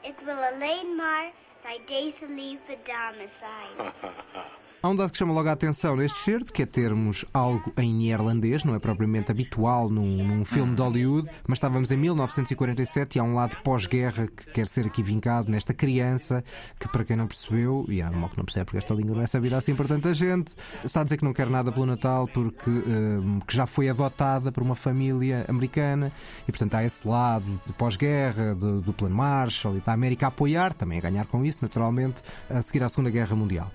[0.00, 1.30] Ik wil alleen maar
[1.62, 3.92] bij deze lieve dame zijn.
[4.84, 7.94] Há um dado que chama logo a atenção neste certo, que é termos algo em
[7.94, 13.20] neerlandês, não é propriamente habitual num, num filme de Hollywood, mas estávamos em 1947 e
[13.20, 16.42] há um lado pós-guerra que quer ser aqui vincado nesta criança,
[16.80, 19.22] que para quem não percebeu, e há mal que não percebe porque esta língua não
[19.22, 20.52] é sabida assim por tanta gente,
[20.84, 24.50] está a dizer que não quer nada pelo Natal porque hum, que já foi adotada
[24.50, 26.10] por uma família americana
[26.42, 30.28] e portanto há esse lado de pós-guerra, do, do plano Marshall e da América a
[30.28, 33.70] apoiar, também a ganhar com isso, naturalmente, a seguir à Segunda Guerra Mundial.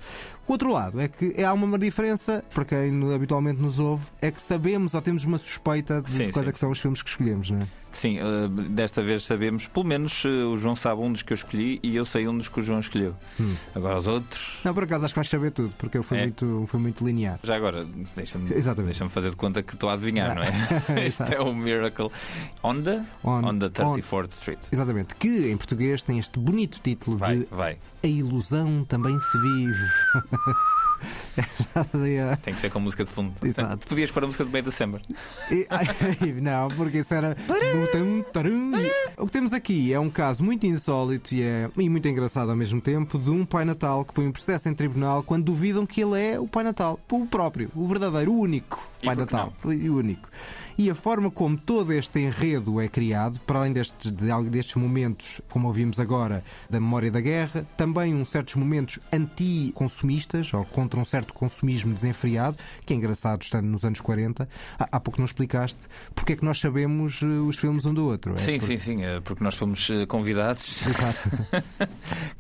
[0.48, 4.42] O outro lado é que há uma diferença, para quem habitualmente nos ouve, é que
[4.42, 7.10] sabemos ou temos uma suspeita de, Sim, de quais é que são os filmes que
[7.10, 7.68] escolhemos, não é?
[7.98, 11.36] Sim, eh, desta vez sabemos, pelo menos eh, o João sabe um dos que eu
[11.36, 13.16] escolhi e eu sei um dos que o João escolheu.
[13.40, 13.56] Hum.
[13.74, 14.60] Agora os outros.
[14.64, 16.22] Não, por acaso acho que vais saber tudo, porque eu fui, É?
[16.22, 17.40] muito, fui muito linear.
[17.42, 17.84] Já agora,
[18.16, 20.50] deixa-me deixa fazer de conta que estou a adivinhar, não é?
[21.08, 21.34] este Exato.
[21.34, 22.12] é o Miracle
[22.64, 24.60] on the, On- on the on- 34th Street.
[24.72, 27.78] Exatamente, que em português tem este bonito título Vai, de vai.
[28.04, 29.74] A Ilusão Também Se Vive.
[32.38, 33.34] Tem que ser com música de fundo.
[33.44, 33.88] Exato.
[33.88, 35.02] Podias pôr a música do meio de December.
[35.52, 35.88] E- ai,
[36.42, 37.36] não, porque isso era.
[39.18, 42.56] O que temos aqui é um caso muito insólito e, é, e muito engraçado ao
[42.56, 46.02] mesmo tempo de um Pai Natal que põe um processo em tribunal quando duvidam que
[46.02, 47.00] ele é o Pai Natal.
[47.12, 49.54] O próprio, o verdadeiro, o único Pai Natal.
[49.84, 50.28] E o único.
[50.78, 54.12] E a forma como todo este enredo é criado, para além destes,
[54.50, 60.64] destes momentos, como ouvimos agora, da memória da guerra, também uns certos momentos anti-consumistas ou
[60.66, 64.48] contra um certo consumismo desenfreado, que é engraçado estando nos anos 40.
[64.78, 68.06] Há, há pouco não explicaste porque é que nós sabemos eh, os filmes um do
[68.06, 68.36] outro.
[68.36, 70.86] É sim, por- sim, sim, é porque nós fomos eh, convidados.
[70.86, 71.30] Exato.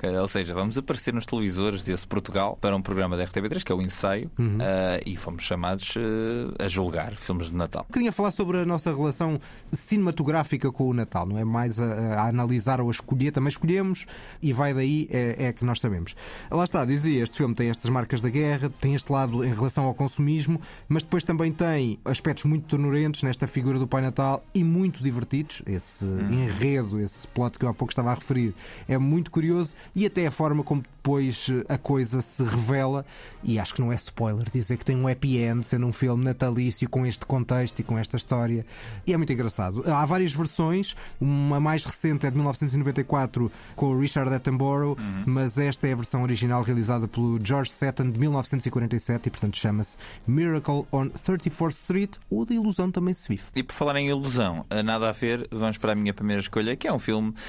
[0.21, 3.75] Ou seja, vamos aparecer nos televisores desse Portugal para um programa da RTB3, que é
[3.75, 4.57] o Ensaio, Uhum.
[4.61, 7.83] eh, e fomos chamados eh, a julgar filmes de Natal.
[7.83, 9.39] Um bocadinho a falar sobre a nossa relação
[9.71, 11.43] cinematográfica com o Natal, não é?
[11.43, 14.05] Mais a, a analisar ou a escolher, também escolhemos
[14.41, 16.15] e vai daí, é, é que nós sabemos.
[16.51, 19.85] Lá está, dizia, este filme tem estas marcas da guerra, tem este lado em relação
[19.85, 24.63] ao consumismo, mas depois também tem aspectos muito tornurentos nesta figura do Pai Natal e
[24.63, 25.61] muito divertidos.
[25.65, 28.53] Esse enredo, esse plot que eu há pouco estava a referir,
[28.87, 33.05] é muito curioso e até a forma como depois eh, a coisa se revela,
[33.41, 36.21] e acho que não é spoiler dizer que tem um happy end, sendo um filme
[36.21, 38.65] natalício com este contexto e com esta história,
[39.05, 39.81] e é muito engraçado.
[39.89, 45.87] Há várias versões, uma mais recente é de 1994 com o Richard Attenborough, mas esta
[45.87, 49.95] é a versão original realizada pelo George Seton de 1947 e, portanto, chama-se
[50.27, 53.43] Miracle on 34th Street ou da Ilusão Também Se Vive.
[53.55, 56.75] E por falar em ilusão, a nada a ver, vamos para a minha primeira escolha,
[56.75, 57.41] que é um filme de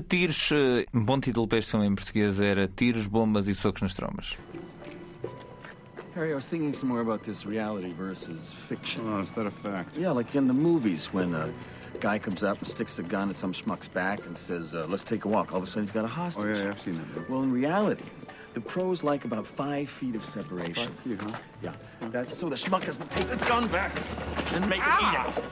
[0.00, 0.50] tiros.
[0.52, 3.94] eh, Um bom título para este filme em português era Tiros, Bombas e Socos nas
[3.94, 4.36] Trombas.
[6.14, 9.02] Harry, I was thinking some more about this reality versus fiction.
[9.08, 9.96] Oh, is that a fact?
[9.96, 11.48] Yeah, like in the movies when a
[12.00, 15.04] guy comes up and sticks a gun at some schmuck's back and says, uh, let's
[15.04, 15.52] take a walk.
[15.52, 16.44] All of a sudden he's got a hostage.
[16.44, 17.06] Oh, yeah, yeah, I've seen that.
[17.16, 17.22] yeah.
[17.30, 18.04] Well, in reality,
[18.52, 20.92] the pros like about five feet of separation.
[21.06, 21.30] You, huh?
[21.62, 21.72] Yeah.
[22.10, 23.92] That's so the schmuck doesn't take the gun back
[24.52, 25.44] and make him eat it.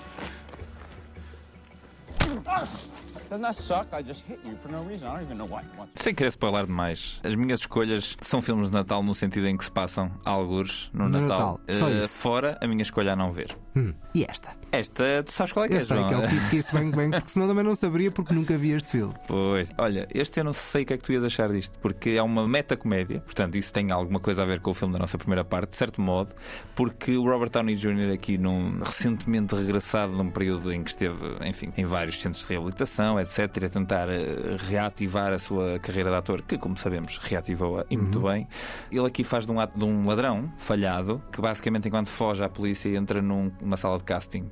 [5.94, 9.64] Sem querer spoiler demais, as minhas escolhas são filmes de Natal no sentido em que
[9.64, 11.60] se passam algures no, No Natal.
[11.60, 12.18] Natal, só isso.
[12.18, 13.56] Fora a minha escolha a não ver.
[13.76, 14.50] Hum, E esta?
[14.72, 16.08] Esta, tu sabes qual é que Eu é, sei João?
[16.08, 18.70] que ele disse que isso bem, bem, porque senão também não saberia porque nunca vi
[18.72, 19.12] este filme.
[19.26, 22.10] Pois, olha, este eu não sei o que é que tu ias achar disto, porque
[22.10, 25.18] é uma metacomédia, portanto, isso tem alguma coisa a ver com o filme da nossa
[25.18, 26.32] primeira parte, de certo modo,
[26.74, 28.12] porque o Robert Downey Jr.
[28.14, 33.18] aqui, num, recentemente regressado num período em que esteve, enfim, em vários centros de reabilitação,
[33.20, 37.96] etc., a tentar eh, reativar a sua carreira de ator, que, como sabemos, reativou-a e
[37.96, 38.46] muito bem.
[38.90, 42.48] Ele aqui faz de um, ato- de um ladrão falhado, que basicamente, enquanto foge à
[42.48, 44.48] polícia, entra num- numa sala de casting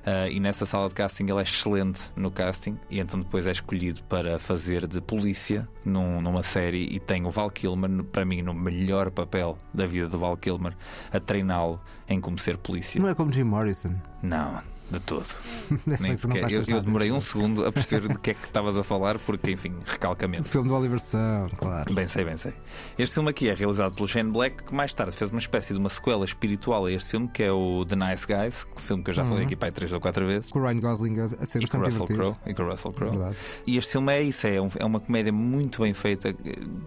[0.00, 3.50] Uh, e nessa sala de casting ele é excelente no casting e então depois é
[3.50, 8.40] escolhido para fazer de polícia num, numa série e tem o Val Kilmer, para mim,
[8.40, 10.74] no melhor papel da vida do Val Kilmer,
[11.12, 13.00] a treiná-lo em como ser polícia.
[13.00, 13.94] Não é como Jim Morrison.
[14.22, 15.26] Não, de todo.
[15.86, 16.52] Nem sequer.
[16.52, 19.50] Eu, eu demorei um segundo a perceber de que é que estavas a falar, porque,
[19.50, 20.42] enfim, recalcamento.
[20.42, 21.92] O filme do Oliver Stone, claro.
[21.94, 22.52] Bem sei, bem sei.
[22.98, 25.78] Este filme aqui é realizado pelo Shane Black, que mais tarde fez uma espécie de
[25.78, 29.10] uma sequela espiritual a este filme, que é o The Nice Guys, um filme que
[29.10, 29.46] eu já falei uhum.
[29.46, 30.50] aqui para três ou quatro vezes.
[30.50, 33.34] Com o Ryan Gosling a ser e com Russell Crowe E com Russell Crowe.
[33.66, 36.34] E este filme é isso, é, um, é uma comédia muito bem feita,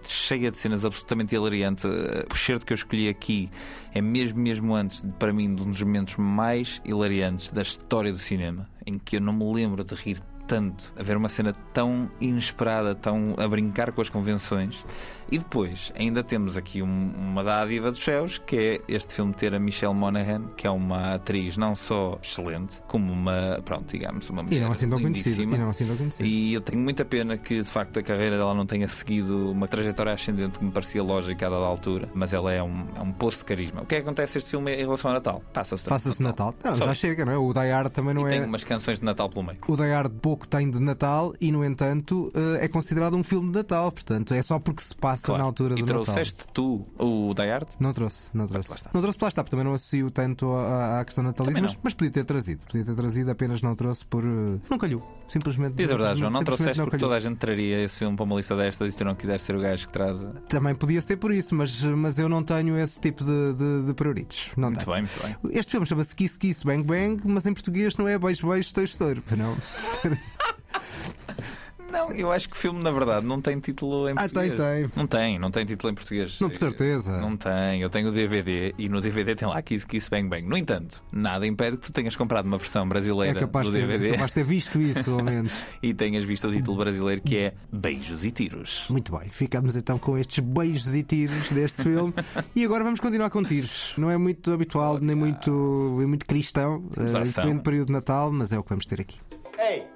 [0.03, 1.85] cheia de cenas absolutamente hilariantes.
[1.85, 3.49] O certo que eu escolhi aqui
[3.93, 8.17] é mesmo, mesmo antes, para mim, de um dos momentos mais hilariantes da história do
[8.17, 12.11] cinema em que eu não me lembro de rir tanto, a ver uma cena tão
[12.19, 14.83] inesperada, tão a brincar com as convenções.
[15.33, 19.55] E depois, ainda temos aqui um, uma dádiva dos céus, que é este filme ter
[19.55, 24.43] a Michelle Monaghan, que é uma atriz não só excelente, como uma, pronto, digamos, uma
[24.43, 25.41] mulher e não assim tão conhecida.
[25.41, 26.23] E não assim tão conhecida.
[26.23, 29.67] E eu tenho muita pena que, de facto, a carreira dela não tenha seguido uma
[29.67, 33.11] trajetória ascendente que me parecia lógica a dada altura, mas ela é um, é um
[33.11, 33.81] poço de carisma.
[33.81, 35.41] O que é que acontece este filme em relação ao Natal?
[35.51, 36.53] Passa-se Passa-se Natal.
[36.63, 36.77] Natal.
[36.77, 37.37] Não, já chega, não é?
[37.39, 38.37] O Die Hard também não e é.
[38.37, 39.57] Tem umas canções de Natal pelo meio.
[39.67, 43.49] O Die Hard pouco tem de Natal e, no entanto, eh, é considerado um filme
[43.51, 43.91] de Natal.
[43.91, 45.41] Portanto, é só porque se passa claro.
[45.41, 46.03] na altura do Natal.
[46.03, 47.67] Trouxeste tu o Die Hard?
[47.79, 48.85] Não trouxe, não trouxe.
[48.93, 51.93] Não trouxe lá está, porque também não associo tanto à, à questão natalícia, mas, mas,
[51.93, 52.63] podia ter trazido.
[52.63, 54.23] Podia ter trazido, apenas não trouxe por.
[54.23, 55.01] Uh, não calhou.
[55.27, 55.75] Simplesmente.
[55.75, 58.23] Diz a verdade, João, não trouxeste não porque toda a gente traria esse filme para
[58.23, 60.17] uma lista destas e se tu não quiseres ser o gajo que traz.
[60.47, 63.93] Também podia ser por isso, mas, mas eu não tenho esse tipo de, de, de
[63.93, 64.51] prioritos.
[64.57, 64.91] Não muito tenho.
[64.93, 65.57] bem, muito bem.
[65.57, 68.85] Este filme chama-se Kiss Kiss Bang Bang, mas em português não é beijo, beijo, estouro,
[68.85, 69.23] estouro.
[69.37, 69.57] Não.
[71.93, 74.51] Não, eu acho que o filme, na verdade, não tem título em português.
[74.51, 74.91] Ah, tem, tem.
[74.95, 76.39] Não tem, não tem título em português.
[76.39, 77.19] Não, de certeza.
[77.19, 77.83] Não tem.
[77.83, 80.43] Eu tenho o DVD e no DVD tem lá Kiss Kiss Bang Bang.
[80.47, 83.85] No entanto, nada impede que tu tenhas comprado uma versão brasileira é capaz do ter,
[83.85, 84.07] DVD.
[84.07, 85.55] É capaz de ter visto isso, ao menos.
[85.83, 88.87] e tenhas visto o título brasileiro que é Beijos e Tiros.
[88.89, 89.29] Muito bem.
[89.29, 92.11] Ficamos então com estes beijos e tiros deste filme.
[92.55, 93.93] e agora vamos continuar com tiros.
[93.99, 96.77] Não é muito habitual, nem muito, nem muito cristão.
[96.97, 99.19] Uh, em período de Natal, mas é o que vamos ter aqui.
[99.59, 99.92] Hey!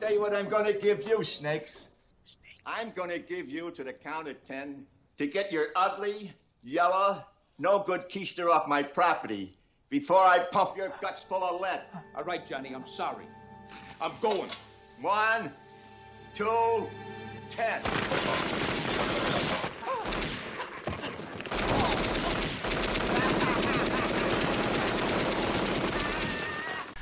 [0.00, 1.88] Tell you what I'm gonna give you, Snakes.
[2.64, 4.86] I'm gonna give you to the count of ten
[5.18, 6.32] to get your ugly,
[6.62, 7.22] yellow,
[7.58, 9.58] no good keister off my property
[9.90, 11.82] before I pump your guts full of lead.
[12.16, 13.26] All right, Johnny, I'm sorry.
[14.00, 14.48] I'm going.
[15.02, 15.52] One,
[16.34, 16.88] two,
[17.50, 17.82] ten.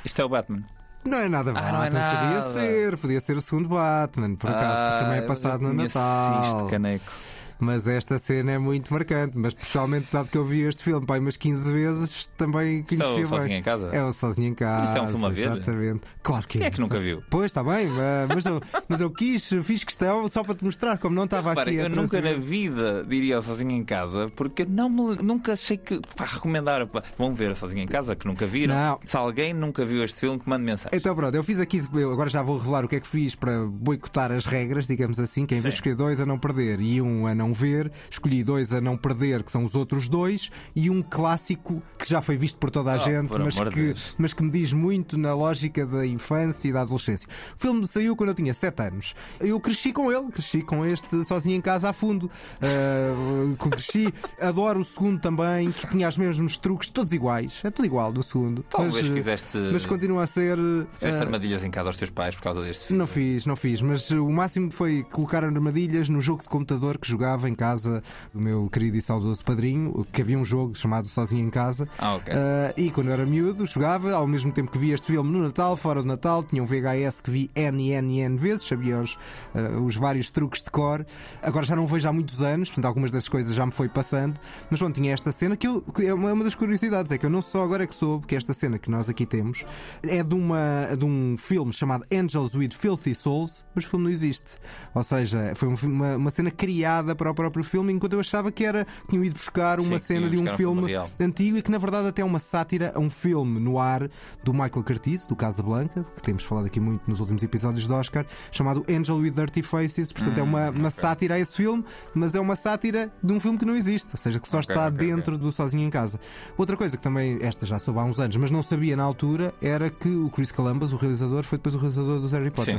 [0.04, 0.77] Isto é o Batman.
[1.04, 2.18] Não é nada ah, Não é nada.
[2.18, 5.72] Podia ser, podia ser o segundo Batman, por acaso, porque também é ah, passado no
[5.72, 6.66] Natal.
[6.66, 7.10] caneco.
[7.60, 9.36] Mas esta cena é muito marcante.
[9.36, 13.12] Mas pessoalmente, dado que eu vi este filme pai, umas 15 vezes, também conhecia é
[13.12, 13.26] o bem.
[13.26, 13.90] Sozinho em Casa?
[13.92, 14.84] É o Sozinho em Casa.
[14.84, 15.46] Isto é um filme a ver?
[15.46, 16.00] Exatamente.
[16.22, 17.22] Claro que Quem é que nunca viu?
[17.30, 17.88] Pois, está bem,
[18.28, 21.76] mas eu, mas eu quis, fiz questão só para te mostrar como não estava aqui.
[21.76, 26.00] Eu nunca na vida diria o Sozinho em Casa, porque não me, nunca achei que.
[26.16, 26.86] Pá, recomendar.
[26.86, 28.74] Pá, vão ver o Sozinho em Casa, que nunca viram.
[28.74, 29.00] Não.
[29.04, 30.96] Se alguém nunca viu este filme, que mande mensagem.
[30.96, 33.34] Então pronto, eu fiz aqui, eu agora já vou revelar o que é que fiz
[33.34, 36.80] para boicotar as regras, digamos assim, que em vez de escolher dois a não perder
[36.80, 40.50] e um a não ver, escolhi dois a não perder, que são os outros dois,
[40.74, 44.32] e um clássico que já foi visto por toda a oh, gente, mas que, mas
[44.32, 47.28] que me diz muito na lógica da infância e da adolescência.
[47.56, 49.14] O filme saiu quando eu tinha 7 anos.
[49.40, 52.30] Eu cresci com ele, cresci com este sozinho em casa a fundo.
[52.60, 57.60] Uh, cresci, adoro o segundo também, que tinha os mesmos truques, todos iguais.
[57.64, 58.64] É tudo igual do segundo.
[58.64, 59.58] Talvez mas, fizeste.
[59.72, 60.58] Mas continua a ser.
[60.94, 62.98] Fizeste uh, armadilhas em casa aos teus pais por causa deste filme?
[62.98, 67.08] Não fiz, não fiz, mas o máximo foi colocar armadilhas no jogo de computador que
[67.08, 71.46] jogava em casa do meu querido e saudoso padrinho, que havia um jogo chamado Sozinho
[71.46, 71.88] em Casa.
[71.98, 72.34] Ah, okay.
[72.34, 72.38] uh,
[72.76, 75.76] e quando eu era miúdo, jogava, ao mesmo tempo que via este filme no Natal,
[75.76, 79.14] fora do Natal, tinha um VHS que vi N, N, N vezes, sabia os,
[79.54, 81.06] uh, os vários truques de cor.
[81.42, 84.40] Agora já não vejo há muitos anos, portanto, algumas das coisas já me foi passando,
[84.70, 87.26] mas bom, tinha esta cena que, eu, que é uma, uma das curiosidades, é que
[87.26, 89.64] eu não só agora é que soube que esta cena que nós aqui temos
[90.02, 94.10] é de, uma, de um filme chamado Angels with Filthy Souls, mas o filme não
[94.10, 94.56] existe.
[94.94, 98.64] Ou seja, foi uma, uma cena criada para o próprio filme, enquanto eu achava que
[98.64, 101.78] era tinham ido buscar uma Sim, cena de um filme, um antigo e que na
[101.78, 104.08] verdade até é uma sátira a um filme no ar
[104.42, 108.26] do Michael Curtiz, do Casablanca, que temos falado aqui muito nos últimos episódios do Oscar,
[108.50, 110.12] chamado Angel with Dirty Faces.
[110.12, 111.02] Portanto, hum, é uma, uma okay.
[111.02, 114.18] sátira a esse filme, mas é uma sátira de um filme que não existe, ou
[114.18, 116.20] seja, que só okay, está okay, dentro do Sozinho em Casa.
[116.56, 119.54] Outra coisa que também, esta já soube há uns anos, mas não sabia na altura,
[119.60, 122.78] era que o Chris Columbus, o realizador, foi depois o realizador dos Harry Potter,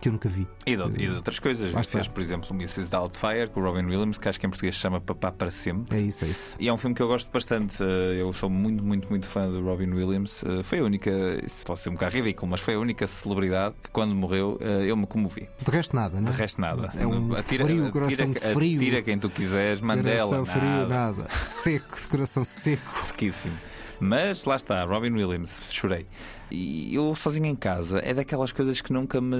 [0.00, 0.46] que eu nunca vi.
[0.66, 1.72] E de, e de outras coisas.
[1.86, 2.90] Fez, por exemplo, Mrs.
[2.90, 5.50] Doubtfire com o Robin Robin Williams, que acho que em português se chama Papá para
[5.50, 5.96] Sempre.
[5.96, 6.56] É isso, é isso.
[6.58, 7.82] E é um filme que eu gosto bastante.
[7.82, 10.42] Eh, Eu sou muito, muito, muito fã do Robin Williams.
[10.44, 11.10] Eh, Foi a única,
[11.44, 14.84] isso pode ser um bocado ridículo, mas foi a única celebridade que quando morreu eh,
[14.86, 15.48] eu me comovi.
[15.60, 16.90] De resto, nada, não De resto, nada.
[16.98, 18.76] É um Atira- frio, atira- coração frio.
[18.80, 20.28] Atira quem tu quiseres, Mandela.
[20.30, 20.88] Coração frio, nada.
[20.88, 21.28] nada.
[21.42, 23.06] Seco, de coração seco.
[23.08, 23.54] Sequíssimo.
[24.00, 26.06] Mas lá está, Robin Williams, chorei.
[26.54, 29.36] E eu sozinho em casa é daquelas coisas que nunca me.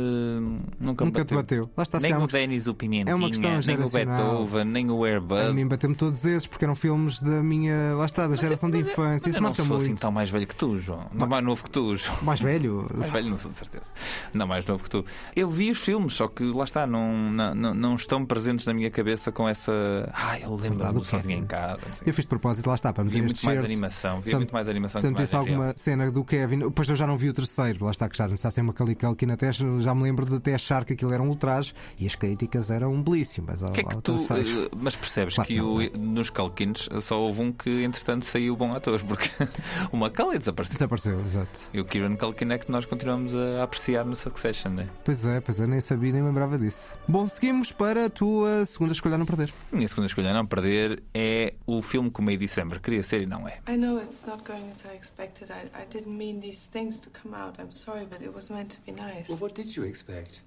[0.81, 1.69] Nunca, me Nunca te bateu.
[1.77, 3.89] Lá está, nem o Denis o Pimentinha, é uma questão nem o.
[3.91, 5.53] Beethoven, nem o A Airbud.
[5.53, 7.95] mim bateu-me todos esses porque eram filmes da minha.
[7.95, 9.03] Lá está, da geração de infância.
[9.13, 9.83] Mas Isso eu não sou muito.
[9.83, 11.07] assim tão mais velho que tu, João.
[11.13, 12.17] Não mais novo que tu, João.
[12.23, 12.89] Mais velho?
[12.97, 13.85] Mais velho, não sou de certeza.
[14.33, 15.05] Não, mais novo que tu.
[15.37, 18.91] Eu vi os filmes, só que lá está, não, não, não, estão presentes na minha
[18.91, 19.73] cabeça com essa.
[20.15, 21.81] Ah, eu lembro-me o sozinho em casa.
[21.99, 22.09] sei.
[22.11, 24.53] Eu fiz de propósito, lá está, para me ver muito este mais animação, Se- muito
[24.53, 27.85] mais animação Se me alguma cena do Kevin, depois eu já não vi o terceiro,
[27.85, 30.37] lá está que já está sem uma calical aqui na testa, já me lembro de
[30.37, 33.63] até achar que aquilo era um ultraje e as críticas eram belíssimas.
[33.63, 35.91] ao- Que é que ao tu, eh, mas percebes Claro que não, o- não é?
[35.97, 39.29] nos Calkins só houve um que entretanto saiu bom ator, porque
[39.93, 40.75] o Macaulay desapareceu.
[40.75, 41.61] Desapareceu, exato.
[41.73, 44.89] E o Kieran Culkin é que nós continuamos a apreciar no Succession, né?
[45.05, 46.95] Pois é, pois é, nem sabia nem lembrava disso.
[47.09, 49.53] Bom, seguimos para a tua segunda escolha a não perder.
[49.73, 53.03] A minha segunda escolha a não perder é o filme que o May December queria
[53.03, 53.59] ser e não é.
[53.69, 55.51] I know it's not going as I expected.
[55.51, 57.57] I, I didn't mean these things to come out.
[57.59, 59.29] I'm sorry, but it was meant to be nice.
[59.29, 60.41] Well, what did you expect?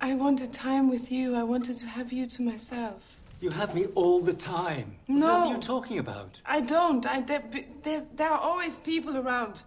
[0.00, 1.34] I wanted time with you.
[1.34, 3.20] I wanted to have you to myself.
[3.40, 4.96] You have me all the time.
[5.08, 5.26] No.
[5.26, 6.40] What are you talking about?
[6.46, 7.04] I don't.
[7.06, 7.42] I, there,
[7.82, 9.62] there's, there are always people around.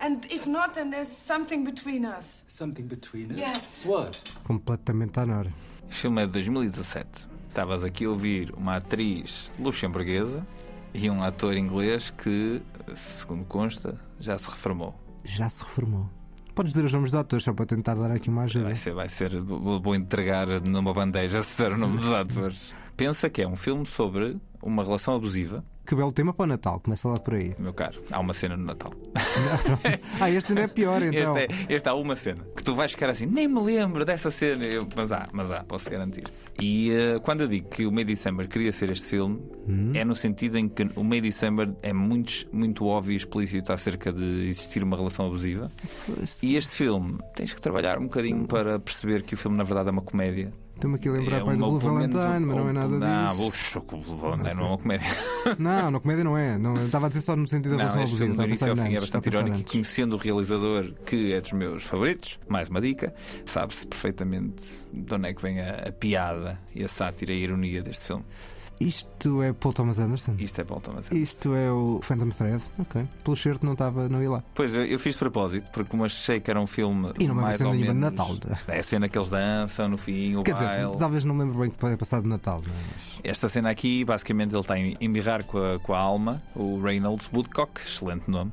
[0.00, 2.42] And if not, then there's something between us.
[2.46, 3.38] Something between us?
[3.38, 3.86] Yes.
[3.86, 4.20] What?
[4.44, 5.52] Completamente à Nora.
[5.88, 7.28] O filme é de 2017.
[7.48, 10.44] Estavas aqui a ouvir uma atriz luxemburguesa
[10.92, 12.60] e um ator inglês que,
[12.96, 14.94] segundo consta, já se reformou.
[15.24, 16.08] Já se reformou.
[16.54, 18.66] Podes dizer os nomes dos atores só para tentar dar aqui uma ajuda.
[18.66, 22.72] Vai ser, vai ser, vou entregar numa bandeja se der o nome dos atores.
[22.96, 25.64] Pensa que é um filme sobre uma relação abusiva.
[25.86, 27.54] Que belo tema para o Natal, começa lá por aí.
[27.58, 28.90] Meu caro, há uma cena no Natal.
[30.18, 31.36] ah, este ainda é pior então.
[31.36, 34.30] Este, é, este há uma cena que tu vais ficar assim, nem me lembro dessa
[34.30, 34.64] cena.
[34.64, 36.24] Eu, mas há, mas há, posso garantir.
[36.58, 39.42] E eh, quando eu digo que o May December queria ser este filme,
[39.92, 44.10] é no sentido em que o May December é muito, muito óbvio e explícito acerca
[44.12, 45.70] de existir uma relação abusiva.
[46.42, 49.88] E este filme tens que trabalhar um bocadinho para perceber que o filme na verdade
[49.88, 50.52] é uma comédia.
[50.74, 53.74] Estou-me aqui a lembrar É pai do Blue Valentine, mas não é nada não, disso.
[53.76, 55.06] Não, o Blue Valentine não é uma comédia.
[55.58, 56.58] Não, na comédia não é.
[56.58, 58.42] Não, estava a dizer só no sentido da Não, relação abusiva.
[58.42, 59.56] a início ao fim é bastante irónico.
[59.58, 59.72] antes.
[59.72, 65.28] Conhecendo o realizador, que é dos meus favoritos, mais uma dica, sabe-se perfeitamente de onde
[65.28, 68.24] é que vem a, a piada e a sátira e a ironia deste filme.
[68.80, 70.34] Isto é Paul Thomas Anderson?
[70.38, 71.14] Isto é Paul Thomas Anderson.
[71.22, 72.62] Isto é o Phantom Thread?
[72.78, 73.06] Ok.
[73.22, 74.44] Pelo certo não estava, não ia lá.
[74.54, 77.42] Pois, eu, fiz de propósito, porque como achei que era um filme E não me
[77.42, 77.94] mais ou de menos...
[77.96, 78.36] Natal.
[78.68, 80.96] É a cena que eles dançam no fim, o Quer dizer, baile.
[80.98, 82.62] talvez não me lembro bem que pode passar de Natal.
[82.66, 82.70] é?
[82.92, 86.80] Mas- Esta cena aqui, basicamente, ele está a embirrar com a, com a alma, o
[86.82, 88.52] Reynolds Woodcock, excelente nome.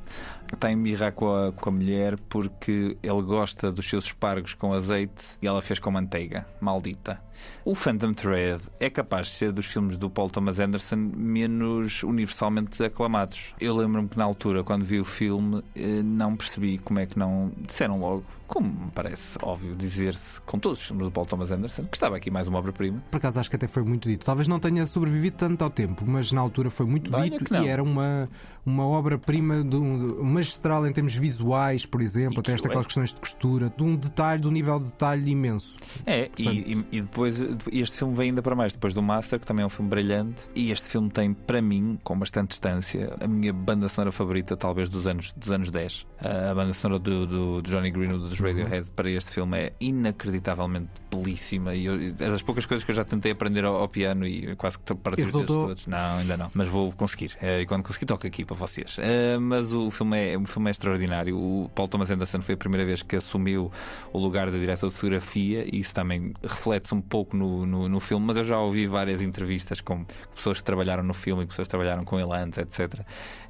[0.54, 4.74] Está a embirrar com a, com a mulher porque ele gosta dos seus espargos com
[4.74, 6.46] azeite e ela fez com manteiga.
[6.60, 7.22] Maldita.
[7.66, 12.84] O Phantom Thread é capaz de ser dos filmes do Paul Thomas Anderson menos universalmente
[12.84, 13.54] aclamados.
[13.60, 17.18] Eu lembro-me que na altura, quando vi o filme, eh, não percebi como é que
[17.18, 21.84] não disseram logo, como parece óbvio dizer-se com todos os filmes do Paul Thomas Anderson,
[21.86, 23.02] que estava aqui mais uma obra-prima.
[23.10, 24.26] Por acaso acho que até foi muito dito.
[24.26, 27.68] Talvez não tenha sobrevivido tanto ao tempo, mas na altura foi muito Olha dito e
[27.68, 28.28] era uma,
[28.66, 32.84] uma obra-prima um- magistral em termos visuais, por exemplo, até esta é.
[32.84, 35.78] questões de costura, de um detalhe, de um nível de detalhe imenso.
[36.06, 37.40] É, e, e- e depois
[37.72, 40.42] este filme vem ainda para mais, depois do Master, que também é um filme brilhante,
[40.54, 44.90] e este filme tem, para mim, com bastante distância, a minha banda sonora favorita, talvez
[44.90, 46.06] dos anos, dos anos 10.
[46.20, 50.89] A banda sonora do, do- do Johnny Greenwood dos Radiohead para este filme é inacreditavelmente
[51.10, 54.25] belíssima e eu, é das poucas coisas que eu já tentei aprender ao, ao piano
[54.25, 55.88] e quase que para E os dedos todos.
[55.88, 57.38] Não, ainda não, mas vou conseguir.
[57.41, 58.97] Eh, E quando conseguir, toco aqui para vocês.
[58.99, 61.38] Eh, Mas o filme, é, o filme é extraordinário.
[61.38, 63.71] O Paul Thomas Anderson foi a primeira vez que assumiu
[64.13, 67.99] o lugar de diretor de fotografia e isso também reflete-se um pouco no, no, no
[67.99, 68.25] filme.
[68.25, 71.69] Mas eu já ouvi várias entrevistas com pessoas que trabalharam no filme e pessoas que
[71.71, 73.01] trabalharam com ele antes, etc.,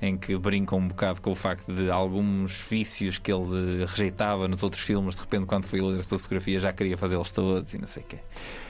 [0.01, 4.63] em que brincam um bocado com o facto de alguns vícios que ele rejeitava nos
[4.63, 7.77] outros filmes, de repente, quando foi ele diretor de fotografia, já queria fazê-los todos e
[7.77, 8.19] não sei o quê.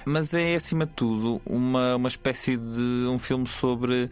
[0.06, 4.10] Mas é, acima de tudo, uma, uma espécie de um filme sobre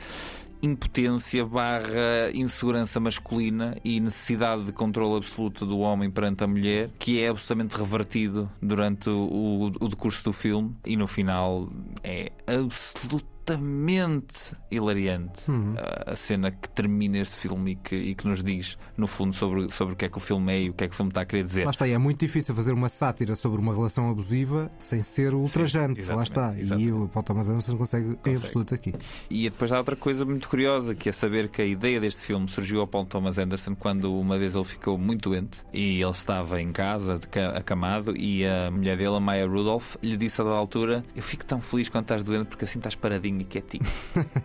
[0.61, 7.21] impotência barra insegurança masculina e necessidade de controle absoluto do homem perante a mulher, que
[7.21, 11.69] é absolutamente revertido durante o, o decurso do filme e no final
[12.03, 15.75] é absolutamente altamente hilariante Uhum.
[15.77, 19.35] a, a cena que termina este filme e que, e que nos diz, no fundo,
[19.35, 20.97] sobre, sobre o que é que o filme é e o que é que o
[20.97, 21.65] filme está a querer dizer.
[21.65, 25.33] Lá está, e é muito difícil fazer uma sátira sobre uma relação abusiva sem ser
[25.33, 26.05] ultrajante.
[26.05, 26.53] Lá está.
[26.77, 28.93] E o Paul Thomas Anderson consegue, em absoluto aqui.
[29.29, 32.47] E depois há outra coisa muito curiosa que é saber que a ideia deste filme
[32.47, 36.61] surgiu ao Paul Thomas Anderson quando uma vez ele ficou muito doente e ele estava
[36.61, 37.19] em casa,
[37.55, 41.45] acamado, e a mulher dele, a Maya Rudolph, lhe disse a dada altura: Eu fico
[41.45, 43.85] tão feliz quando estás doente porque assim estás paradinho e quietinho.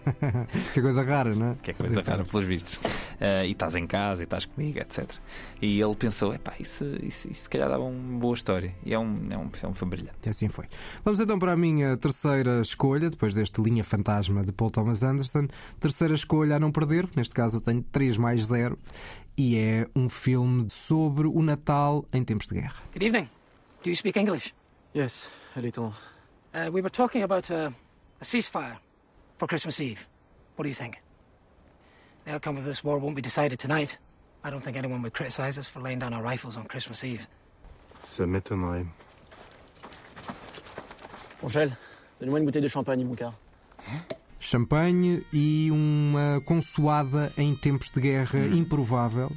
[0.72, 1.56] que é coisa rara, não é?
[1.62, 2.78] Que é coisa rara, pelos vistos.
[3.20, 5.10] Ah, e estás em casa e estás comigo, etc.
[5.60, 8.74] E ele pensou: epá, isso, isso, isso se calhar dava uma boa história.
[8.84, 10.18] E é um, é um, é um filme brilhante.
[10.26, 10.66] E assim foi.
[11.04, 15.48] Vamos então para a minha terceira escolha, depois deste Linha Fantasma de Paul Thomas Anderson.
[15.80, 18.78] Terceira escolha a não perder, neste caso eu tenho 3 mais 0,
[19.36, 22.82] e é um filme sobre o Natal em tempos de guerra.
[22.92, 23.28] Good evening.
[23.82, 24.54] Do you speak English?
[24.94, 25.92] Yes, a little.
[26.54, 27.70] Uh, we were talking about uh,
[28.20, 28.78] a ceasefire
[29.38, 30.06] for Christmas Eve.
[30.56, 31.00] What do you think?
[32.24, 33.98] The outcome of this war won't be decided tonight.
[34.44, 37.26] I don't think anyone would criticize us for laying down our rifles on Christmas Eve.
[38.06, 38.86] Ça m'étonnerait.
[41.42, 41.76] Angèle,
[42.20, 43.32] donne-moi une bouteille de champagne, mon cœur.
[44.40, 48.52] Champanhe e uma consoada em tempos de guerra Hum.
[48.58, 49.30] improvável,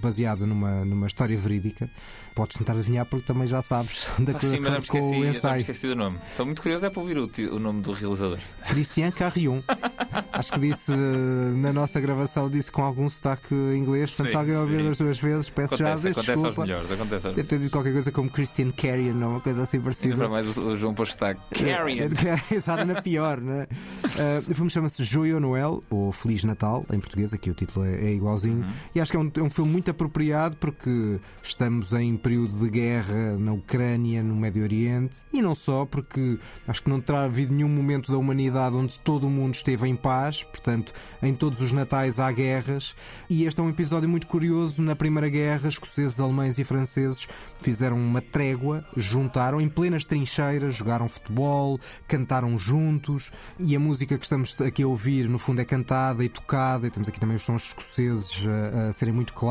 [0.00, 1.88] baseada numa, numa história verídica.
[2.34, 5.20] Podes tentar adivinhar porque também já sabes Ah, sim, mas já me acordo com esqueci,
[5.20, 5.60] o já ensaio.
[5.60, 6.18] esqueci do nome.
[6.30, 8.38] Estou muito curioso é para ouvir o, o nome do realizador.
[8.68, 9.60] Christian Carrion.
[10.32, 14.10] Acho que disse eh, na nossa gravação, disse com algum sotaque inglês.
[14.10, 14.88] Portanto, Sim, se alguém ouviu sim.
[14.88, 16.66] das duas vezes, peço já Acontece, desde acontece aos desculpa.
[16.66, 19.80] melhores, acontece aos Deve ter dito qualquer coisa como Christian Carrion ou uma coisa assim
[19.80, 20.16] parecida.
[20.16, 21.40] para mais o, o João pôs destaque.
[21.64, 22.08] Carrion.
[22.50, 23.66] É, Exato, na pior, né?
[24.04, 27.94] Uh, o filme chama-se Joio Noel, ou Feliz Natal, em português, aqui o título é,
[27.96, 28.64] é igualzinho.
[28.94, 32.70] E acho que é um, é um filme muito apropriado porque estamos em período de
[32.70, 37.52] guerra na Ucrânia, no Médio Oriente, e não só, porque acho que não terá havido
[37.52, 40.92] nenhum momento da humanidade onde todo o mundo esteve em paz, portanto,
[41.22, 42.94] em todos os natais há guerras.
[43.28, 44.82] E este é um episódio muito curioso.
[44.82, 47.26] Na Primeira Guerra, escoceses, alemães e franceses
[47.58, 54.24] fizeram uma trégua, juntaram em plenas trincheiras, jogaram futebol, cantaram juntos e a música que
[54.24, 57.42] estamos aqui a ouvir no fundo é cantada e tocada e temos aqui também os
[57.42, 59.49] sons escoceses a, a serem muito claros,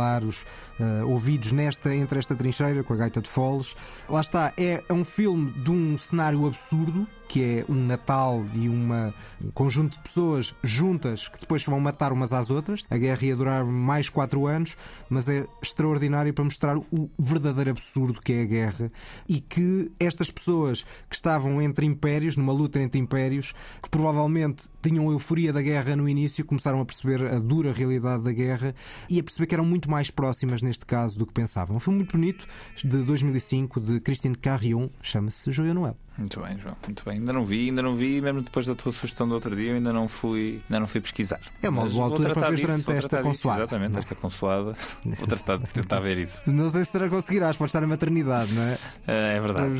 [0.79, 3.75] eh, ouvidos nesta, entre esta trincheira com a gaita de foles.
[4.09, 8.67] Lá está, é, é um filme de um cenário absurdo que é um Natal e
[8.67, 12.85] uma, um conjunto de pessoas juntas que depois vão matar umas às outras.
[12.89, 14.75] A guerra ia durar mais quatro anos,
[15.07, 18.91] mas é extraordinário para mostrar o verdadeiro absurdo que é a guerra
[19.27, 25.11] e que estas pessoas que estavam entre impérios, numa luta entre impérios, que provavelmente tinham
[25.11, 28.73] euforia da guerra no início, começaram a perceber a dura realidade da guerra
[29.07, 31.75] e a perceber que eram muito mais próximas neste caso do que pensavam.
[31.75, 35.95] Um filme muito bonito de 2005 de Christine Carrion, chama-se Joia Noel.
[36.19, 36.75] Muito bem, João.
[36.85, 37.18] Muito bem.
[37.19, 39.75] Ainda não vi, ainda não vi, mesmo depois da tua sugestão do outro dia, eu
[39.75, 41.39] ainda não fui, ainda não fui pesquisar.
[41.61, 43.49] É uma boa altura para ver disso, durante esta tratar disso.
[43.49, 44.75] Exatamente, esta consoada.
[45.03, 46.37] Vou tratar de tentar ver isso.
[46.47, 48.77] Não sei se terá conseguirás, pode estar na maternidade, não é?
[49.07, 49.79] É, é verdade.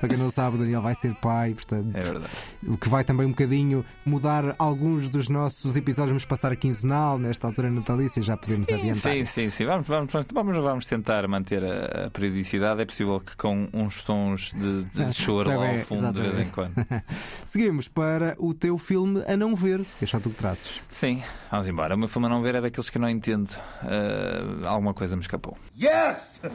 [0.00, 1.90] Para quem não sabe, o Daniel vai ser pai, portanto.
[1.94, 2.32] É verdade.
[2.66, 6.10] O que vai também um bocadinho mudar alguns dos nossos episódios.
[6.10, 9.12] Vamos passar a quinzenal, nesta altura natalícia, já podemos adiantar.
[9.12, 9.66] Sim, sim, sim.
[9.66, 12.80] Vamos, vamos, vamos, vamos, vamos tentar manter a, a periodicidade.
[12.80, 16.34] É possível que com uns sons de, de choro Tá lá ao fundo de vez
[16.34, 16.74] em exatamente.
[16.74, 17.04] quando.
[17.44, 20.80] Seguimos para o teu filme a não ver, que é só tu que trazes.
[20.88, 21.94] Sim, vamos embora.
[21.94, 23.50] O meu filme a não ver é daqueles que eu não entendo.
[23.82, 25.56] Ah, alguma coisa me escapou.
[25.76, 26.40] Yes!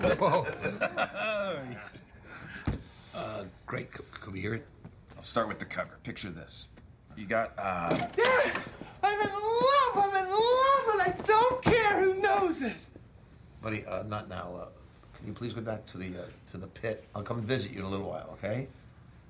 [3.14, 3.92] uh, great.
[3.92, 4.66] Could, could we hear it?
[5.16, 5.98] I'll start with the cover.
[6.04, 6.70] Picture this.
[7.16, 8.52] You got, uh, Dad,
[9.02, 9.96] I'm in love.
[9.96, 12.76] I'm in love, and I don't care who knows it.
[13.62, 14.56] buddy, uh, not now.
[14.56, 14.66] Uh,
[15.18, 17.04] can you please go back to the uh, to the pit?
[17.16, 18.68] I'll come visit you in a little while, okay?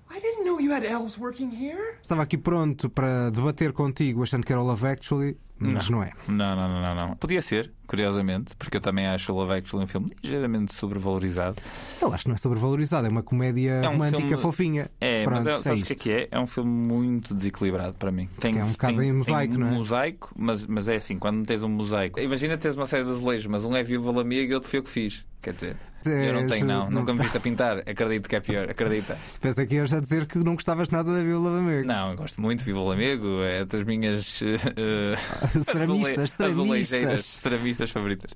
[0.09, 1.97] I didn't know you had elves working here.
[2.01, 6.11] Estava aqui pronto para debater contigo, achando que era o Love Actually, mas não, é.
[6.27, 7.15] Não, não, não, não, não.
[7.15, 11.55] Podia ser, curiosamente, porque eu também acho o Love Actually um filme ligeiramente sobrevalorizado.
[12.01, 14.91] Eu acho que não é sobrevalorizado, é uma comédia É um romântica filme- fofinha.
[15.01, 16.27] É, Pronto, mas é, sabes o que é que é?
[16.31, 18.29] É um filme muito desequilibrado para mim.
[18.39, 19.77] Tem, é um bocado tem, em mosaico, tem um não é?
[19.77, 22.19] mosaico, mas, mas é assim, quando tens um mosaico.
[22.19, 24.83] Imagina teres uma série de azulejos, mas um é viúva amiga e outro foi eu
[24.83, 25.25] que fiz.
[25.39, 26.89] Quer dizer, eu não tenho, não.
[26.89, 27.77] Nunca me viste a pintar.
[27.79, 29.17] Acredito que é pior, acredita.
[29.39, 31.85] Pensa que ias a dizer que não gostavas nada da Vila Amigo.
[31.87, 34.41] Não, eu gosto muito de Viva o Amigo, é das minhas.
[34.75, 35.15] eh,
[35.63, 37.25] Ceramistas, Azulejeiras, ceramistas.
[37.41, 38.31] ceramistas favoritas.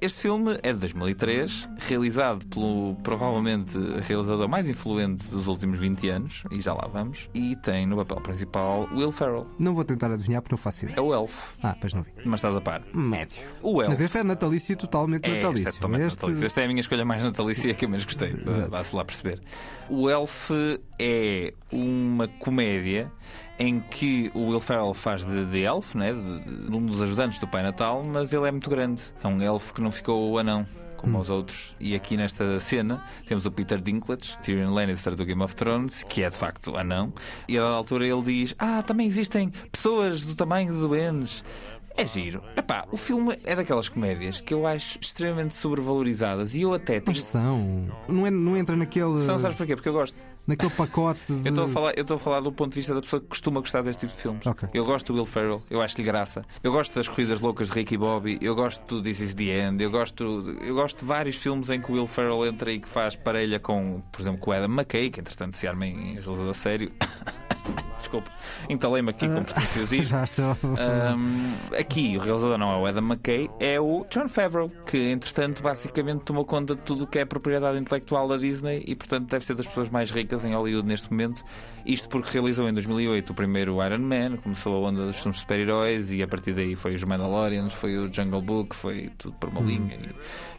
[0.00, 3.76] Este filme é de 2003, realizado pelo provavelmente
[4.06, 8.20] realizador mais influente dos últimos 20 anos, e já lá vamos, e tem no papel
[8.22, 9.46] principal Will Ferrell.
[9.58, 10.96] Não vou tentar adivinhar porque não faço ideia.
[10.98, 12.10] É o Elf, Ah, pois não vi.
[12.24, 12.82] mas estás a par.
[12.92, 13.36] Médio.
[13.62, 13.90] O Elf.
[13.90, 15.68] Mas este é natalício totalmente É, natalício.
[15.68, 16.46] este é totalmente Este- natalício.
[16.46, 18.32] Esta é a minha escolha mais natalícia a que eu menos gostei.
[18.68, 19.40] Vá-se lá perceber.
[19.88, 20.50] O Elf
[20.98, 23.10] é uma comédia
[23.58, 26.12] em que o Will Ferrell faz de, de elf, né?
[26.12, 29.02] de, de um dos ajudantes do Pai Natal, mas ele é muito grande.
[29.22, 30.66] É um elfo que não ficou anão.
[30.96, 35.42] Como os outros, e aqui nesta cena temos o Peter Dinklage, Tyrion Lannister do Game
[35.42, 37.12] of Thrones, que é de facto anão,
[37.46, 41.44] e a dada altura ele diz: Ah, também existem pessoas do tamanho de doentes.
[41.94, 42.42] É giro.
[42.56, 47.04] Epá, o filme é daquelas comédias que eu acho extremamente sobrevalorizadas e eu até tenho.
[47.08, 47.86] Mas são.
[48.08, 49.20] Não, é- não entra naquele.
[49.20, 49.76] São, sabes porquê?
[49.76, 50.16] Porque eu gosto.
[50.46, 51.48] Naquele pacote de.
[51.48, 53.28] Eu estou a falar, eu estou a falar do ponto de vista da pessoa que
[53.28, 54.46] costuma gostar deste tipo de filmes.
[54.46, 54.68] Ok.
[54.74, 56.44] Eu gosto do Will Ferrell, eu acho-lhe graça.
[56.62, 59.82] Eu gosto das corridas loucas de Ricky Bobby, eu gosto do This Is the End,
[59.82, 62.88] eu gosto, eu gosto de vários filmes em que o Will Ferrell entra e que
[62.88, 66.50] faz parelha com, por exemplo, com o Adam McKay, que entretanto se arma em realizador
[66.50, 66.90] a sério.
[67.98, 68.30] Desculpa,
[68.68, 70.04] entalei-me aqui com pretenciosismo.
[70.04, 70.56] Já estou.
[70.62, 75.62] Um, aqui o realizador não é o Adam McKay, é o John Favreau, que entretanto
[75.62, 79.44] basicamente tomou conta de tudo o que é propriedade intelectual da Disney e portanto deve
[79.44, 81.44] ser das pessoas mais ricas em Hollywood neste momento.
[81.86, 86.10] Isto porque realizou em 2008 o primeiro Iron Man, começou a onda dos filmes super-heróis
[86.10, 89.60] e a partir daí foi os Mandalorians, foi o Jungle Book, foi tudo por uma
[89.60, 89.94] linha.
[89.94, 90.14] E,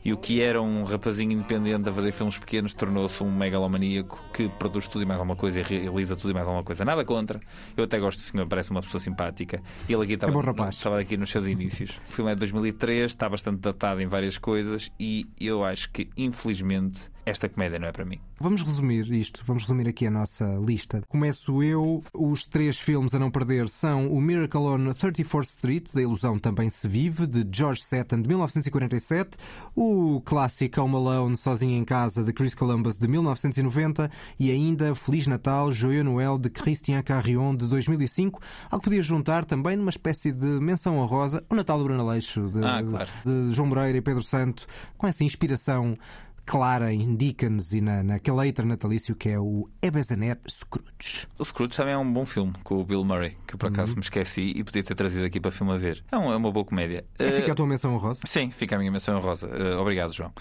[0.06, 4.48] e o que era um rapazinho independente a fazer filmes pequenos tornou-se um megalomaníaco que
[4.48, 6.86] produz tudo e mais alguma coisa e realiza tudo e mais alguma coisa.
[6.86, 7.40] Nada contra.
[7.76, 9.64] Eu até gosto do senhor, parece uma pessoa simpática.
[9.90, 10.76] E ele aqui estava, bom rapaz.
[10.76, 12.00] estava aqui nos seus inícios.
[12.08, 16.08] O filme é de 2003, está bastante datado em várias coisas e eu acho que,
[16.16, 18.20] infelizmente, esta comédia não é para mim.
[18.40, 21.02] Vamos resumir isto, vamos resumir aqui a nossa lista.
[21.08, 22.04] Começo eu.
[22.14, 26.70] Os três filmes a não perder são o Miracle on 34th Street, da Ilusão Também
[26.70, 29.38] Se Vive, de George Seton, de 1947,
[29.76, 34.10] o clássico Home Alone, Sozinho em Casa, de Chris Columbus, de 1990
[34.40, 39.46] e ainda Feliz Natal, Joyeux Noël, de Christian Carrion, de 2005, ao que podia juntar
[39.46, 43.10] também numa espécie de menção honrosa o Natal do Bruno Aleixo, de, Ah, claro.
[43.26, 44.68] de João Moreira e Pedro Santo,
[44.98, 45.98] com essa inspiração
[46.46, 51.28] clara em Dickens e na, naquele letra natalício que é o Ebenezer Scrooge.
[51.40, 53.96] O Scrooge também é um bom filme com o Bill Murray, que eu por acaso
[53.96, 56.04] me esqueci e podia ter trazido aqui para filme a ver.
[56.12, 57.04] É, um- é uma boa comédia.
[57.18, 58.22] É, Eh, fica a tua menção honrosa?
[58.26, 59.50] Sim, fica a minha menção rosa.
[59.80, 60.32] obrigado, João.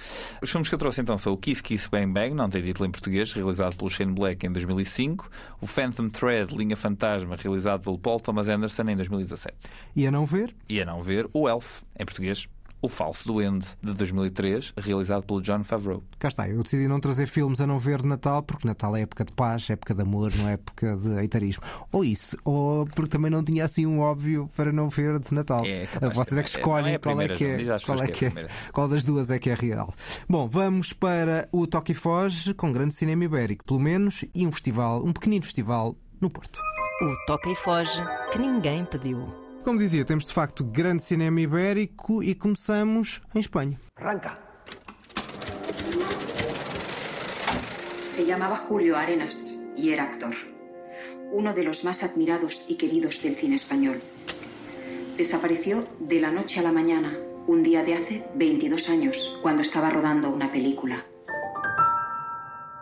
[0.43, 2.87] Os filmes que eu trouxe então são o Kiss Kiss Bang Bang, não tem título
[2.89, 5.31] em português, realizado pelo Shane Black em 2005,
[5.61, 9.55] o Phantom Thread, Linha Fantasma, realizado pelo Paul Thomas Anderson em 2017.
[9.97, 10.55] E a não ver?
[10.69, 12.47] E a não ver, o Elf, em português,
[12.85, 16.03] o Falso Duende, de 2003, realizado pelo John Favreau.
[16.18, 19.01] Cá está, eu decidi não trazer filmes a não ver de Natal, porque Natal é
[19.01, 21.62] época de paz, época de amor, não é época de eitarismo.
[21.91, 25.64] Ou isso, ou porque também não tinha assim um óbvio para não ver de Natal.
[25.64, 28.07] É, de Vocês é que É, escolhem é a qual é que é, qual, é
[28.07, 29.95] que que é qual das duas é que é real.
[30.28, 34.53] Bom, vamos para o Toque e Foge com grande cinema ibérico, pelo menos, e um
[34.53, 36.61] festival, um pequenino festival no Porto.
[37.01, 39.43] O Toca e Foge que ninguém pediu.
[39.65, 43.81] Como dizia, temos de facto grande cinema ibérico e começamos em Espanha.
[43.97, 44.39] Arranca.
[48.07, 50.35] Se llamaba Julio Arenas y era actor.
[51.33, 54.03] Uno de los más admirados y queridos del cine español.
[55.17, 59.89] Desapareció de la noche a la mañana, un día de hace 22 años, cuando estaba
[59.89, 61.07] rodando una película.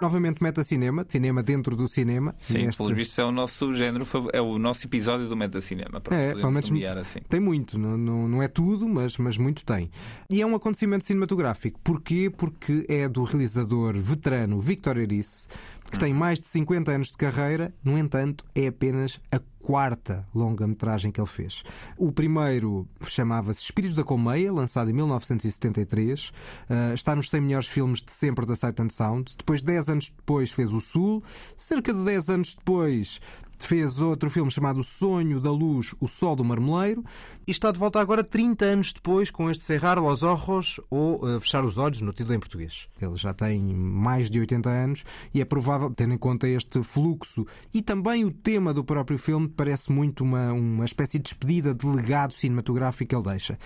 [0.02, 2.34] Novamente meta-cinema, cinema dentro do cinema.
[2.40, 6.00] Sim, neste- pelos vistos é o nosso género, é o nosso episódio do Metacinema.
[6.00, 6.68] Para É, pelo menos
[7.00, 7.20] assim.
[7.28, 9.90] tem muito, não, não, não é tudo, mas, mas muito tem.
[10.28, 11.78] E é um acontecimento cinematográfico.
[11.84, 12.28] Porquê?
[12.36, 15.46] Porque é do realizador veterano Victor Erice,
[15.92, 21.12] que tem mais de 50 anos de carreira, no entanto, é apenas a quarta longa-metragem
[21.12, 21.62] que ele fez.
[21.98, 26.32] O primeiro chamava-se Espírito da Colmeia, lançado em 1973.
[26.68, 29.34] Ah, está nos 100 melhores filmes de sempre da Sight and Sound.
[29.36, 31.22] Depois, 10 anos depois, fez O Sul.
[31.58, 33.20] Cerca de 10 anos depois,
[33.66, 37.04] fez outro filme chamado O Sonho da Luz, O Sol do Marmeleiro,
[37.46, 41.40] e está de volta agora 30 anos depois com este Cerrar los Ojos ou eh,
[41.40, 42.88] Fechar os Olhos, no título em português.
[43.00, 45.04] Ele já tem mais de 80 anos
[45.34, 49.48] e é provável, tendo em conta este fluxo e também o tema do próprio filme,
[49.48, 53.58] parece muito uma, uma espécie de despedida de legado cinematográfico que ele deixa.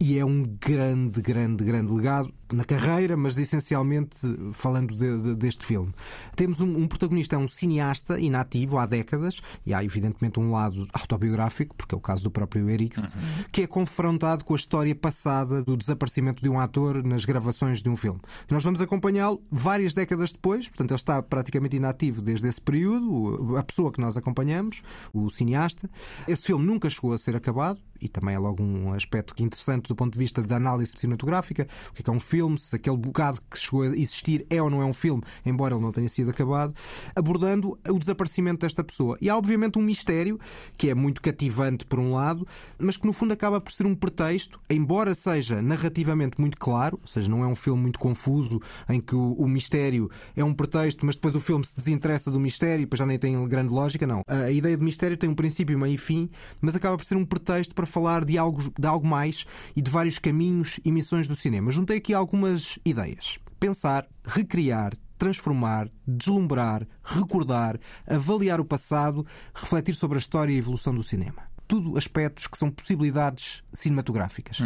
[0.00, 4.16] E é um grande, grande, grande legado na carreira, mas essencialmente
[4.52, 5.92] falando de- de- deste filme.
[6.36, 10.86] Temos um, um protagonista, é um cineasta inativo há décadas, e há evidentemente um lado
[10.92, 13.20] autobiográfico, porque é o caso do próprio Erix, Uhum.
[13.50, 17.88] que é confrontado com a história passada do desaparecimento de um ator nas gravações de
[17.88, 18.20] um filme.
[18.50, 23.62] Nós vamos acompanhá-lo várias décadas depois, portanto, ele está praticamente inativo desde esse período, a
[23.62, 24.82] pessoa que nós acompanhamos,
[25.12, 25.90] o cineasta.
[26.26, 27.78] Esse filme nunca chegou a ser acabado.
[28.00, 31.68] E também é logo um aspecto que interessante do ponto de vista da análise cinematográfica.
[31.90, 32.58] O que é, que é um filme?
[32.58, 35.84] Se aquele bocado que chegou a existir é ou não é um filme, embora ele
[35.84, 36.74] não tenha sido acabado,
[37.14, 39.16] abordando o desaparecimento desta pessoa.
[39.20, 40.38] E há, obviamente, um mistério
[40.76, 42.46] que é muito cativante, por um lado,
[42.78, 47.06] mas que no fundo acaba por ser um pretexto, embora seja narrativamente muito claro, ou
[47.06, 51.04] seja, não é um filme muito confuso em que o, o mistério é um pretexto,
[51.04, 54.06] mas depois o filme se desinteressa do mistério depois já nem tem grande lógica.
[54.06, 54.22] Não.
[54.26, 56.28] A, a ideia de mistério tem um princípio, meio e fim,
[56.60, 59.90] mas acaba por ser um pretexto para falar de algo, de algo mais e de
[59.90, 61.70] vários caminhos e missões do cinema.
[61.70, 63.38] Juntei aqui algumas ideias.
[63.58, 64.92] Pensar, recriar,
[65.22, 71.44] transformar, deslumbrar, recordar, avaliar o passado, refletir sobre a história e a evolução do cinema.
[71.68, 74.58] Tudo aspectos que são possibilidades cinematográficas.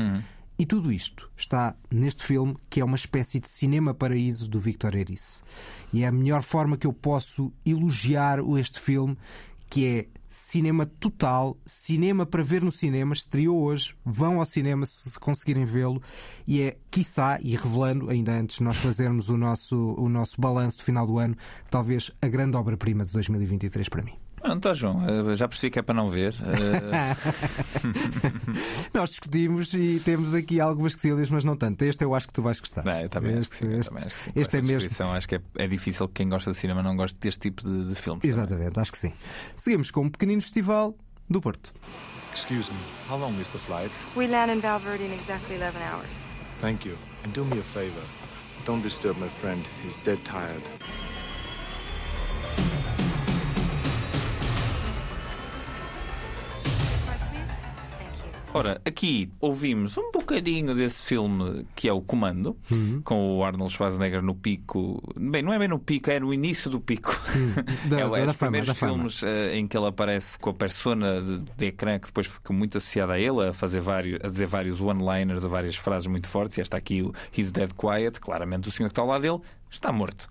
[0.58, 4.94] E tudo isto está neste filme que é uma espécie de cinema paraíso do Victor
[4.94, 5.42] Erice.
[5.92, 9.14] E é a melhor forma que eu posso elogiar este filme,
[9.68, 15.18] que é cinema total, cinema para ver no cinema, estreou hoje, vão ao cinema se
[15.18, 16.00] conseguirem vê-lo
[16.46, 20.84] e é, quiçá, e revelando, ainda antes nós fazermos o nosso, o nosso balanço do
[20.84, 21.36] final do ano,
[21.70, 24.25] talvez a grande obra-prima de 2023 para mim.
[24.46, 26.34] Não, tá, João, eh, já percebi que é para não ver.
[26.40, 27.16] Eh,
[28.94, 31.82] Nós discutimos e temos aqui algumas quesilhas, mas não tanto.
[31.82, 32.84] Este eu acho que tu vais gostar.
[33.02, 35.06] Eu também acho que este, sim, este- também este é mesmo.
[35.16, 37.88] Acho que é, é difícil que quem gosta de cinema não goste deste tipo de,
[37.88, 38.24] de filmes.
[38.24, 39.12] Exatamente, acho que sim.
[39.56, 40.96] Seguimos com um pequenino festival
[41.28, 41.72] do Porto.
[42.34, 42.78] Excuse me,
[43.10, 43.90] how long is the flight?
[44.14, 46.10] We land in Valverde in exactly 11 hours.
[46.60, 46.94] Thank you.
[47.24, 48.02] And do me a favor.
[48.66, 49.62] Don't disturb my friend.
[49.84, 50.62] He's dead tired.
[58.58, 63.00] Ora, aqui ouvimos um bocadinho desse filme que é o Comando, Uhum.
[63.04, 65.02] com o Arnold Schwarzenegger no pico.
[65.16, 67.10] Bem, não é bem no pico, é no início do pico.
[67.88, 70.50] Da- é, da- é da os fama, primeiros filmes eh, em que ele aparece com
[70.50, 74.18] a persona de, de ecrã que depois ficou muito associada a ele, a, fazer vários,
[74.24, 76.56] a dizer vários one-liners, a várias frases muito fortes.
[76.58, 79.38] E esta aqui, o He's Dead Quiet, claramente o senhor que está ao lado dele
[79.70, 80.28] está morto.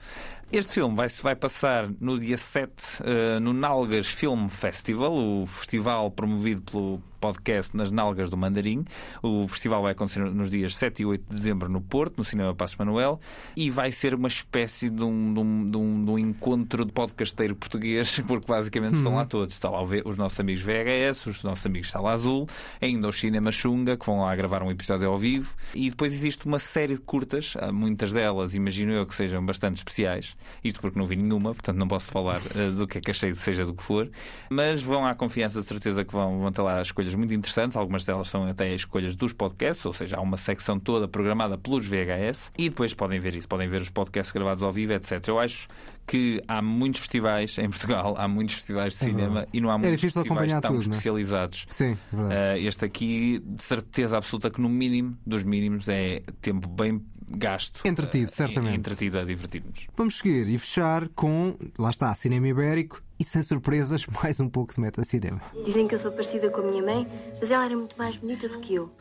[0.52, 2.72] Este filme vai, vai passar no dia 7
[3.04, 8.86] eh, no Nalgas Film Festival, o festival promovido pelo podcast Nas Nalgas do Mandarim.
[9.24, 12.54] O festival vai acontecer nos dias 7 e 8 de dezembro no Porto, no Cinema
[12.54, 13.20] Passos Manuel,
[13.58, 16.92] e vai ser uma espécie de um, de um, de um- de um encontro de
[16.92, 19.18] podcasteiro português, porque basicamente estão Uhum.
[19.18, 19.56] lá todos.
[19.56, 22.48] Está lá o os nossos amigos VHS, os nossos amigos Sala Azul,
[22.82, 26.46] ainda os Cinema Xunga, que vão lá gravar um episódio ao vivo, e depois existe
[26.46, 31.06] uma série de curtas, muitas delas imagino eu que sejam bastante especiais, isto porque não
[31.06, 33.82] vi nenhuma, portanto não posso falar ah, do que é que achei, seja do que
[33.84, 34.10] for,
[34.50, 38.06] mas vão à confiança de certeza que vão, vão ter lá escolhas muito interessantes, algumas
[38.06, 42.52] delas são até escolhas dos podcasts, ou seja, há uma secção toda programada pelos VHS,
[42.58, 45.28] e depois podem ver isso, podem ver os podcasts gravados ao vivo, etc.
[45.28, 45.68] Eu acho
[46.08, 49.50] que há muitos festivais em Portugal, há muitos festivais de É cinema verdade.
[49.54, 50.80] e não há É muitos difícil festivais tão tudo, é?
[50.80, 51.66] especializados.
[51.70, 52.36] Sim, verdade.
[52.36, 57.82] Eh, este aqui, de certeza absoluta que no mínimo dos mínimos é tempo bem gasto.
[57.86, 58.76] Entretido, eh, certamente.
[58.78, 59.88] Entretido a divertir-nos.
[59.98, 64.74] Vamos seguir e fechar com, lá está, cinema ibérico e sem surpresas, mais um pouco
[64.74, 65.42] de meta-cinema.
[65.66, 67.08] Dizem que eu sou parecida com a minha mãe,
[67.40, 68.92] mas ela era muito mais bonita do que eu.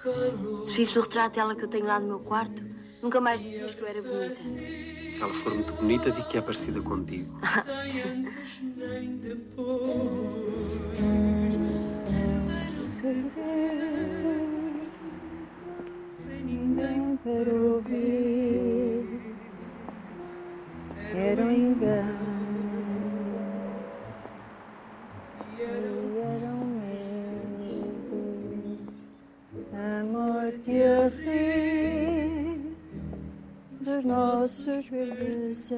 [0.65, 2.65] Se fiz o retrato dela que eu tenho lá no meu quarto,
[3.03, 4.35] nunca mais dizias que eu era bonita.
[4.35, 7.39] Se ela for muito bonita, digo que é parecida contigo.
[16.45, 19.35] ninguém para ouvir.
[21.15, 22.34] Era um engano.
[30.65, 32.77] Morte a rir
[33.81, 35.71] dos nossos verdes.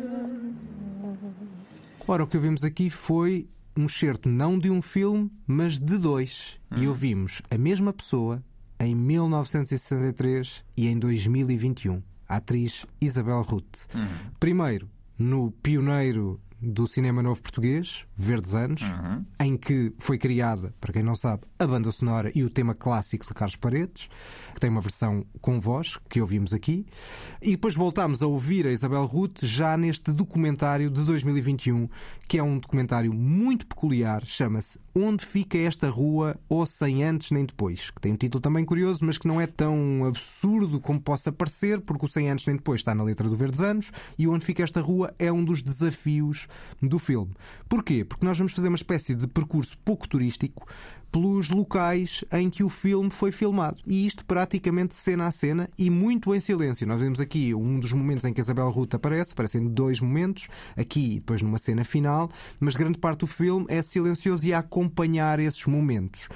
[2.07, 6.59] Ora, o que ouvimos aqui foi um certo não de um filme, mas de dois.
[6.77, 8.43] E ouvimos a mesma pessoa
[8.79, 13.87] em 1963 e em 2021, a atriz Isabel Ruth.
[14.39, 18.83] Primeiro, no pioneiro do cinema novo português, Verdes Anos,
[19.39, 23.27] em que foi criada, para quem não sabe, a banda sonora e o tema clássico
[23.27, 24.09] de Carlos Paredes,
[24.55, 26.87] que tem uma versão com voz, que ouvimos aqui.
[27.43, 31.89] E depois voltámos a ouvir a Isabel Ruth já neste documentário de 2021,
[32.27, 37.45] que é um documentário muito peculiar, chama-se Onde Fica Esta Rua, ou Sem Antes Nem
[37.45, 41.31] Depois, que tem um título também curioso, mas que não é tão absurdo como possa
[41.31, 44.45] parecer, porque o Sem Antes Nem Depois está na letra do Verdes Anos, e Onde
[44.45, 46.46] Fica Esta Rua é um dos desafios
[46.83, 47.33] do filme.
[47.69, 48.05] Porquê?
[48.05, 50.67] Porque nós vamos fazer uma espécie de percurso pouco turístico
[51.11, 53.79] pelos locais em que o filme foi filmado.
[53.87, 56.87] E isto praticamente cena a cena e muito em silêncio.
[56.87, 60.49] Nós vemos aqui um dos momentos em que a Isabel Ruth aparece, aparecem dois momentos,
[60.77, 62.31] aqui e depois numa cena final,
[62.61, 66.29] mas grande parte do filme é silencioso e a acompanhar esses momentos.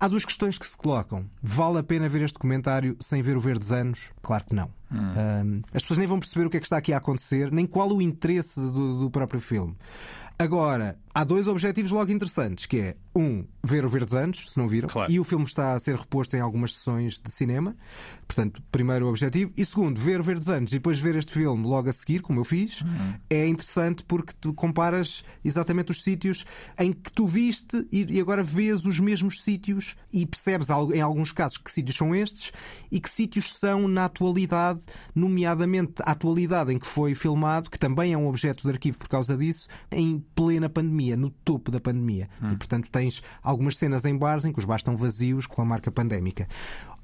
[0.00, 1.24] Há duas questões que se colocam.
[1.42, 4.10] Vale a pena ver este documentário sem ver o Verdes Anos?
[4.22, 4.77] Claro que não.
[4.90, 4.98] Hum.
[4.98, 7.66] Um, as pessoas nem vão perceber o que é que está aqui a acontecer, nem
[7.66, 9.76] qual o interesse do, do próprio filme.
[10.40, 14.68] Agora, há dois objetivos logo interessantes, que é um, ver o Verdes Anos, se não
[14.68, 15.10] viram, Claro.
[15.10, 17.74] e o filme está a ser reposto em algumas sessões de cinema.
[18.26, 19.52] Portanto, primeiro objetivo.
[19.56, 22.38] E segundo, ver o Verdes Anos e depois ver este filme logo a seguir, como
[22.38, 22.84] eu fiz,
[23.28, 26.44] é interessante porque tu comparas exatamente os sítios
[26.78, 31.58] em que tu viste e agora vês os mesmos sítios e percebes em alguns casos
[31.58, 32.52] que sítios são estes
[32.92, 34.77] e que sítios são na atualidade,
[35.14, 39.08] nomeadamente a atualidade em que foi filmado, que também é um objeto de arquivo por
[39.08, 42.28] causa disso, em plena pandemia, no topo da pandemia.
[42.52, 45.64] E portanto tens algumas cenas em bares em que os bares estão vazios com a
[45.64, 46.46] marca pandémica.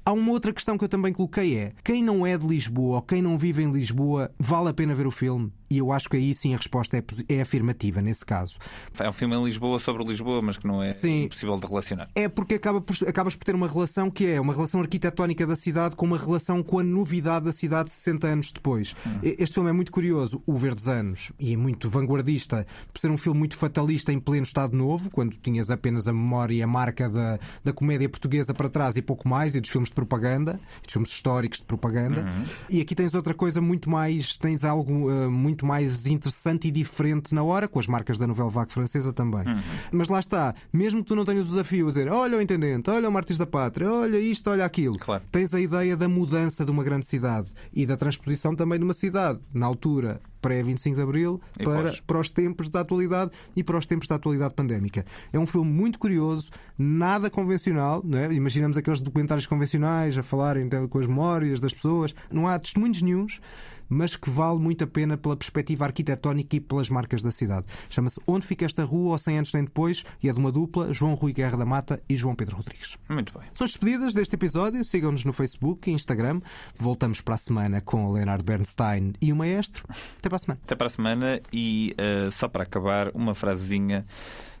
[0.07, 3.01] Há uma outra questão que eu também coloquei é: quem não é de Lisboa ou
[3.01, 5.51] quem não vive em Lisboa, vale a pena ver o filme?
[5.69, 8.57] E eu acho que aí sim a resposta é, é afirmativa nesse caso.
[8.99, 11.23] É um filme em Lisboa sobre Lisboa, mas que não é Sim.
[11.23, 12.07] impossível de relacionar.
[12.15, 15.55] É porque acaba por- acabas por ter uma relação que é uma relação arquitetónica da
[15.55, 18.95] cidade com uma relação com a novidade da cidade 60 anos depois.
[19.23, 23.09] E- Este filme é muito curioso, o Verdes Anos, e é muito vanguardista, por ser
[23.11, 26.67] um filme muito fatalista em pleno Estado Novo, quando tinhas apenas a memória e a
[26.67, 30.59] marca da, da comédia portuguesa para trás e pouco mais, e dos filmes de propaganda,
[30.83, 32.25] dos filmes históricos de propaganda.
[32.69, 37.35] E aqui tens outra coisa muito mais, tens algo eh, muito mais interessante e diferente
[37.35, 39.43] na hora, com as marcas da novela vague francesa também.
[39.91, 42.89] Mas lá está, mesmo que tu não tenhas o desafio a dizer olha o intendente,
[42.89, 44.95] olha o Martins da Pátria, olha isto, olha aquilo,
[45.31, 48.93] tens a ideia da mudança de uma grande cidade e da transposição também de uma
[48.93, 53.85] cidade, na altura pré-25 de Abril, para, para os tempos da atualidade e para os
[53.85, 55.05] tempos da atualidade pandémica.
[55.31, 58.33] É um filme muito curioso, nada convencional, não é?
[58.33, 63.01] imaginamos aqueles documentários convencionais a falarem então, com as memórias das pessoas, não há testemunhos
[63.01, 63.41] nenhuns,
[63.89, 67.65] mas que vale muito a pena pela perspectiva arquitetónica e pelas marcas da cidade.
[67.89, 70.93] Chama-se Onde Fica Esta Rua, ou Sem Antes Nem Depois, e é de uma dupla,
[70.93, 72.97] João Rui Guerra da Mata e João Pedro Rodrigues.
[73.09, 73.47] Muito bem.
[73.53, 74.83] São as despedidas deste episódio.
[74.83, 76.41] Sigam-nos no Facebook e Instagram.
[76.77, 79.85] Voltamos para a semana com o Leonardo Bernstein e o Maestro.
[80.17, 80.61] Até para a semana.
[80.63, 84.05] Até para a semana e eh, só para acabar, uma frasezinha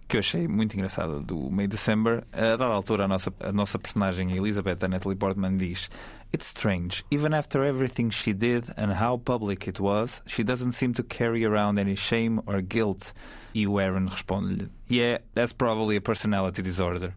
[0.07, 2.23] que eu achei muito engraçada do May December.
[2.31, 5.89] A dada altura, a nossa, a nossa personagem, Elizabeth, a Natalie Portman, diz:
[6.33, 7.03] It's strange.
[7.11, 11.45] Even after everything she did and how public it was, she doesn't seem to carry
[11.45, 13.13] around any shame or guilt.
[13.53, 17.13] E o Aaron responde-lhe: Yeah, that's probably a personality disorder.